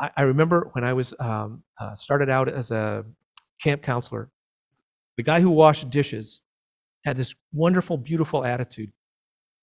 I, 0.00 0.10
I 0.16 0.22
remember 0.22 0.70
when 0.72 0.84
I 0.84 0.92
was 0.94 1.14
um, 1.20 1.62
uh, 1.78 1.94
started 1.94 2.30
out 2.30 2.48
as 2.48 2.70
a 2.70 3.04
camp 3.62 3.82
counselor, 3.82 4.30
the 5.16 5.22
guy 5.22 5.40
who 5.40 5.50
washed 5.50 5.90
dishes 5.90 6.40
had 7.04 7.16
this 7.16 7.34
wonderful, 7.52 7.96
beautiful 7.96 8.44
attitude. 8.44 8.92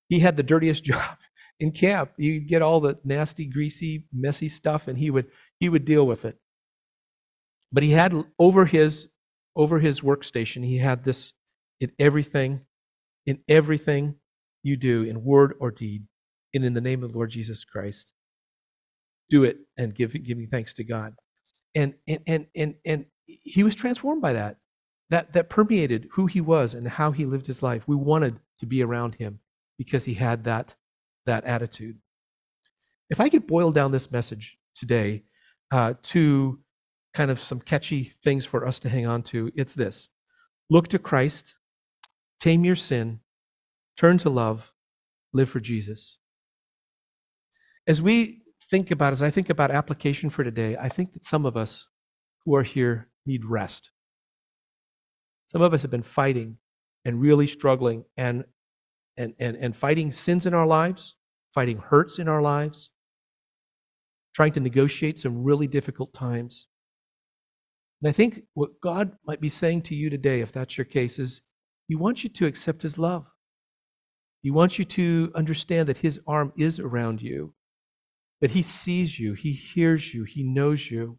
He 0.10 0.20
had 0.20 0.38
the 0.38 0.44
dirtiest 0.44 0.84
job 0.92 1.18
in 1.60 1.72
camp. 1.72 2.12
You'd 2.18 2.48
get 2.48 2.62
all 2.62 2.80
the 2.80 3.00
nasty, 3.04 3.46
greasy, 3.46 4.06
messy 4.14 4.50
stuff, 4.50 4.88
and 4.88 4.98
he 4.98 5.10
would 5.10 5.28
he 5.60 5.70
would 5.70 5.86
deal 5.86 6.06
with 6.06 6.26
it. 6.26 6.38
But 7.72 7.84
he 7.84 7.92
had 7.92 8.14
over 8.38 8.66
his 8.66 9.10
over 9.56 9.80
his 9.80 10.02
workstation, 10.02 10.66
he 10.66 10.78
had 10.78 11.04
this 11.04 11.34
in 11.80 11.92
everything, 12.00 12.62
in 13.26 13.40
everything 13.48 14.16
you 14.64 14.78
do, 14.78 15.04
in 15.04 15.24
word 15.24 15.54
or 15.60 15.72
deed, 15.72 16.06
and 16.54 16.66
in 16.66 16.74
the 16.74 16.82
name 16.82 17.04
of 17.04 17.12
the 17.12 17.18
Lord 17.18 17.32
Jesus 17.32 17.64
Christ. 17.64 18.14
Do 19.30 19.44
it 19.44 19.60
and 19.78 19.94
give 19.94 20.12
giving 20.24 20.48
thanks 20.48 20.74
to 20.76 20.84
God. 20.84 21.14
And 21.76 21.94
and 22.08 22.20
and 22.26 22.46
and 22.56 22.76
and 22.86 23.06
he 23.26 23.64
was 23.64 23.76
transformed 23.76 24.22
by 24.22 24.34
that. 24.34 24.58
That 25.10 25.34
that 25.34 25.50
permeated 25.50 26.08
who 26.12 26.28
he 26.28 26.42
was 26.42 26.74
and 26.74 26.88
how 26.88 27.12
he 27.12 27.26
lived 27.26 27.48
his 27.48 27.64
life. 27.64 27.88
We 27.88 27.96
wanted 27.96 28.40
to 28.60 28.66
be 28.66 28.84
around 28.84 29.16
him 29.16 29.40
because 29.78 30.06
he 30.06 30.14
had 30.14 30.44
that 30.44 30.76
that 31.26 31.46
attitude. 31.46 31.98
If 33.10 33.20
I 33.20 33.30
could 33.30 33.48
boil 33.48 33.72
down 33.72 33.92
this 33.92 34.12
message 34.12 34.58
today 34.76 35.24
uh, 35.72 35.96
to 36.04 36.60
kind 37.14 37.32
of 37.32 37.40
some 37.40 37.60
catchy 37.60 38.14
things 38.24 38.46
for 38.46 38.68
us 38.68 38.80
to 38.82 38.90
hang 38.90 39.08
on 39.08 39.24
to, 39.24 39.52
it's 39.56 39.74
this 39.74 40.10
look 40.70 40.88
to 40.90 41.00
Christ, 41.00 41.56
tame 42.40 42.64
your 42.64 42.76
sin, 42.76 43.20
turn 43.98 44.18
to 44.20 44.30
love, 44.30 44.72
live 45.34 45.50
for 45.50 45.60
Jesus. 45.60 46.18
As 47.88 48.02
we 48.02 48.44
think 48.70 48.92
about, 48.92 49.14
as 49.14 49.22
I 49.22 49.32
think 49.32 49.50
about 49.50 49.72
application 49.72 50.30
for 50.30 50.44
today, 50.44 50.78
I 50.78 50.90
think 50.90 51.14
that 51.14 51.26
some 51.26 51.46
of 51.46 51.58
us 51.58 51.88
who 52.46 52.56
are 52.56 52.64
here 52.64 53.10
need 53.26 53.46
rest. 53.46 53.90
Some 55.52 55.62
of 55.62 55.74
us 55.74 55.82
have 55.82 55.92
been 55.92 56.04
fighting 56.04 56.58
and 57.06 57.20
really 57.20 57.48
struggling 57.48 58.06
and, 58.18 58.44
and, 59.18 59.34
and, 59.40 59.58
and 59.58 59.76
fighting 59.76 60.12
sins 60.12 60.46
in 60.46 60.54
our 60.54 60.68
lives, 60.68 61.16
fighting 61.54 61.78
hurts 61.78 62.20
in 62.20 62.28
our 62.28 62.42
lives, 62.42 62.92
trying 64.36 64.54
to 64.54 64.60
negotiate 64.60 65.20
some 65.20 65.44
really 65.44 65.68
difficult 65.68 66.14
times. 66.14 66.68
And 68.02 68.10
I 68.10 68.14
think 68.14 68.44
what 68.54 68.80
God 68.82 69.14
might 69.26 69.42
be 69.42 69.50
saying 69.50 69.82
to 69.84 69.96
you 69.96 70.10
today, 70.10 70.42
if 70.42 70.52
that's 70.52 70.78
your 70.78 70.86
case, 70.86 71.20
is 71.20 71.42
He 71.88 71.96
wants 71.96 72.24
you 72.24 72.30
to 72.30 72.46
accept 72.46 72.84
His 72.84 72.98
love. 72.98 73.26
He 74.42 74.52
wants 74.52 74.80
you 74.80 74.86
to 74.86 75.32
understand 75.36 75.90
that 75.90 75.98
His 75.98 76.20
arm 76.26 76.54
is 76.58 76.80
around 76.80 77.22
you, 77.22 77.54
that 78.40 78.52
He 78.52 78.62
sees 78.62 79.20
you, 79.20 79.34
He 79.34 79.52
hears 79.52 80.14
you, 80.14 80.24
He 80.24 80.44
knows 80.44 80.90
you 80.90 81.18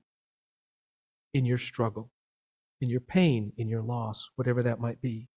in 1.34 1.44
your 1.44 1.58
struggle, 1.58 2.10
in 2.80 2.88
your 2.88 3.00
pain, 3.00 3.52
in 3.56 3.68
your 3.68 3.82
loss, 3.82 4.28
whatever 4.36 4.62
that 4.62 4.80
might 4.80 5.00
be. 5.00 5.28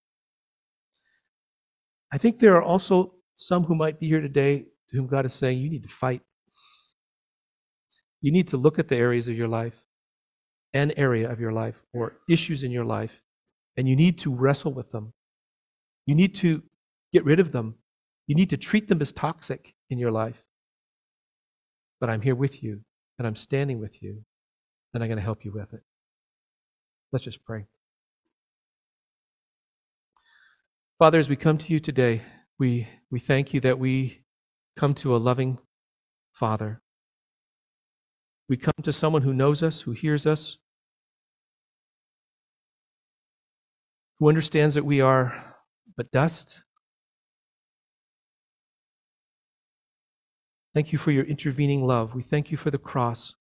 I 2.11 2.17
think 2.17 2.39
there 2.39 2.55
are 2.55 2.63
also 2.63 3.15
some 3.35 3.63
who 3.63 3.75
might 3.75 3.99
be 3.99 4.07
here 4.07 4.21
today 4.21 4.65
to 4.89 4.97
whom 4.97 5.07
God 5.07 5.25
is 5.25 5.33
saying, 5.33 5.59
you 5.59 5.69
need 5.69 5.83
to 5.83 5.89
fight. 5.89 6.21
You 8.21 8.31
need 8.31 8.47
to 8.49 8.57
look 8.57 8.79
at 8.79 8.87
the 8.87 8.95
areas 8.95 9.27
of 9.27 9.35
your 9.35 9.47
life 9.47 9.83
an 10.73 10.91
area 10.97 11.31
of 11.31 11.39
your 11.39 11.51
life 11.51 11.75
or 11.93 12.13
issues 12.27 12.63
in 12.63 12.71
your 12.71 12.85
life, 12.85 13.21
and 13.77 13.87
you 13.87 13.95
need 13.95 14.17
to 14.19 14.33
wrestle 14.33 14.73
with 14.73 14.91
them. 14.91 15.13
You 16.05 16.15
need 16.15 16.35
to 16.35 16.63
get 17.11 17.23
rid 17.25 17.39
of 17.39 17.51
them. 17.51 17.75
You 18.27 18.35
need 18.35 18.49
to 18.49 18.57
treat 18.57 18.87
them 18.87 19.01
as 19.01 19.11
toxic 19.11 19.73
in 19.89 19.99
your 19.99 20.11
life. 20.11 20.43
But 21.99 22.09
I'm 22.09 22.21
here 22.21 22.35
with 22.35 22.63
you, 22.63 22.81
and 23.17 23.27
I'm 23.27 23.35
standing 23.35 23.79
with 23.79 24.01
you, 24.01 24.23
and 24.93 25.03
I'm 25.03 25.09
going 25.09 25.17
to 25.17 25.23
help 25.23 25.45
you 25.45 25.51
with 25.51 25.73
it. 25.73 25.81
Let's 27.13 27.23
just 27.23 27.45
pray. 27.45 27.67
Father, 30.97 31.19
as 31.19 31.29
we 31.29 31.35
come 31.35 31.59
to 31.59 31.71
you 31.71 31.79
today, 31.79 32.23
we, 32.57 32.87
we 33.11 33.19
thank 33.19 33.53
you 33.53 33.59
that 33.59 33.77
we 33.77 34.23
come 34.75 34.95
to 34.95 35.15
a 35.15 35.17
loving 35.17 35.59
Father. 36.33 36.81
We 38.49 38.57
come 38.57 38.73
to 38.81 38.91
someone 38.91 39.21
who 39.21 39.31
knows 39.31 39.61
us, 39.61 39.81
who 39.81 39.91
hears 39.91 40.25
us, 40.25 40.57
who 44.17 44.27
understands 44.27 44.73
that 44.73 44.83
we 44.85 44.99
are 44.99 45.55
but 45.95 46.11
dust. 46.11 46.61
Thank 50.73 50.91
you 50.91 50.97
for 50.97 51.11
your 51.11 51.25
intervening 51.25 51.85
love. 51.85 52.15
We 52.15 52.23
thank 52.23 52.49
you 52.49 52.57
for 52.57 52.71
the 52.71 52.79
cross 52.79 53.35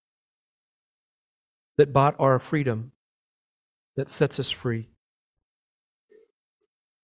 that 1.78 1.94
bought 1.94 2.14
our 2.18 2.38
freedom, 2.38 2.92
that 3.96 4.10
sets 4.10 4.38
us 4.38 4.50
free. 4.50 4.88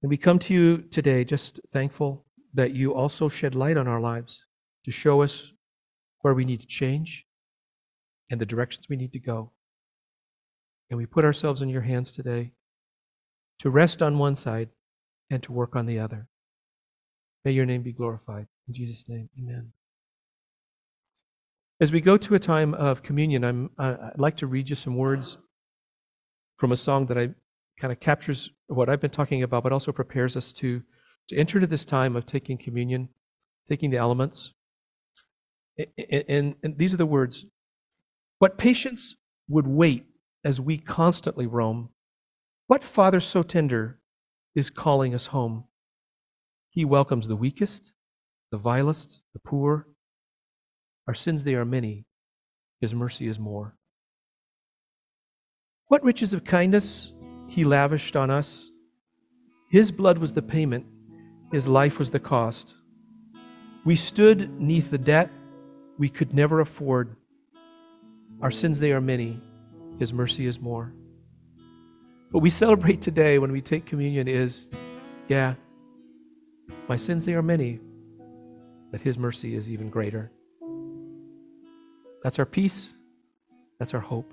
And 0.02 0.10
we 0.10 0.16
come 0.16 0.38
to 0.40 0.54
you 0.54 0.78
today 0.78 1.24
just 1.24 1.60
thankful 1.72 2.24
that 2.54 2.72
you 2.72 2.94
also 2.94 3.28
shed 3.28 3.54
light 3.54 3.76
on 3.76 3.88
our 3.88 4.00
lives 4.00 4.42
to 4.84 4.90
show 4.90 5.22
us 5.22 5.52
where 6.20 6.34
we 6.34 6.44
need 6.44 6.60
to 6.60 6.66
change 6.66 7.26
and 8.30 8.40
the 8.40 8.46
directions 8.46 8.88
we 8.88 8.96
need 8.96 9.12
to 9.12 9.18
go. 9.18 9.52
And 10.90 10.96
we 10.96 11.06
put 11.06 11.24
ourselves 11.24 11.62
in 11.62 11.68
your 11.68 11.82
hands 11.82 12.12
today 12.12 12.52
to 13.58 13.70
rest 13.70 14.02
on 14.02 14.18
one 14.18 14.36
side 14.36 14.70
and 15.30 15.42
to 15.42 15.52
work 15.52 15.76
on 15.76 15.86
the 15.86 15.98
other. 15.98 16.28
May 17.44 17.52
your 17.52 17.66
name 17.66 17.82
be 17.82 17.92
glorified. 17.92 18.46
In 18.68 18.74
Jesus' 18.74 19.08
name, 19.08 19.28
amen. 19.38 19.72
As 21.80 21.92
we 21.92 22.00
go 22.00 22.16
to 22.16 22.34
a 22.34 22.40
time 22.40 22.74
of 22.74 23.02
communion, 23.02 23.44
I'm, 23.44 23.70
I'd 23.78 24.18
like 24.18 24.36
to 24.38 24.46
read 24.46 24.68
you 24.68 24.76
some 24.76 24.96
words 24.96 25.38
from 26.58 26.72
a 26.72 26.76
song 26.76 27.06
that 27.06 27.16
I 27.16 27.30
kind 27.80 27.92
of 27.92 28.00
captures 28.00 28.50
what 28.66 28.88
I've 28.88 29.00
been 29.00 29.10
talking 29.10 29.42
about, 29.42 29.62
but 29.62 29.72
also 29.72 29.92
prepares 29.92 30.36
us 30.36 30.52
to, 30.54 30.82
to 31.28 31.36
enter 31.36 31.58
into 31.58 31.66
this 31.68 31.84
time 31.84 32.16
of 32.16 32.26
taking 32.26 32.58
communion, 32.58 33.08
taking 33.68 33.90
the 33.90 33.96
elements. 33.96 34.52
And, 35.78 36.24
and, 36.28 36.54
and 36.62 36.76
these 36.76 36.92
are 36.92 36.98
the 36.98 37.06
words 37.06 37.46
What 38.40 38.58
patience 38.58 39.14
would 39.48 39.66
wait 39.66 40.06
as 40.44 40.60
we 40.60 40.76
constantly 40.76 41.46
roam? 41.46 41.90
What 42.66 42.84
father 42.84 43.20
so 43.20 43.42
tender 43.42 43.98
is 44.54 44.68
calling 44.68 45.14
us 45.14 45.26
home? 45.26 45.64
He 46.70 46.84
welcomes 46.84 47.28
the 47.28 47.36
weakest, 47.36 47.92
the 48.50 48.58
vilest, 48.58 49.22
the 49.32 49.40
poor, 49.40 49.86
our 51.06 51.14
sins, 51.14 51.44
they 51.44 51.54
are 51.54 51.64
many. 51.64 52.04
His 52.82 52.94
mercy 52.94 53.28
is 53.28 53.38
more. 53.38 53.77
What 55.88 56.04
riches 56.04 56.32
of 56.32 56.44
kindness 56.44 57.12
he 57.48 57.64
lavished 57.64 58.14
on 58.14 58.30
us. 58.30 58.70
His 59.70 59.90
blood 59.90 60.18
was 60.18 60.32
the 60.32 60.42
payment, 60.42 60.86
his 61.50 61.66
life 61.66 61.98
was 61.98 62.10
the 62.10 62.20
cost. 62.20 62.74
We 63.84 63.96
stood 63.96 64.60
neath 64.60 64.90
the 64.90 64.98
debt 64.98 65.30
we 65.98 66.08
could 66.08 66.34
never 66.34 66.60
afford. 66.60 67.16
Our 68.42 68.50
sins, 68.50 68.78
they 68.78 68.92
are 68.92 69.00
many, 69.00 69.40
his 69.98 70.12
mercy 70.12 70.46
is 70.46 70.60
more. 70.60 70.92
What 72.30 72.42
we 72.42 72.50
celebrate 72.50 73.00
today 73.00 73.38
when 73.38 73.50
we 73.50 73.62
take 73.62 73.86
communion 73.86 74.28
is 74.28 74.68
yeah, 75.28 75.54
my 76.88 76.96
sins, 76.96 77.24
they 77.24 77.34
are 77.34 77.42
many, 77.42 77.80
but 78.90 79.00
his 79.00 79.18
mercy 79.18 79.54
is 79.54 79.68
even 79.68 79.90
greater. 79.90 80.30
That's 82.22 82.38
our 82.38 82.46
peace. 82.46 82.90
That's 83.78 83.94
our 83.94 84.00
hope. 84.00 84.32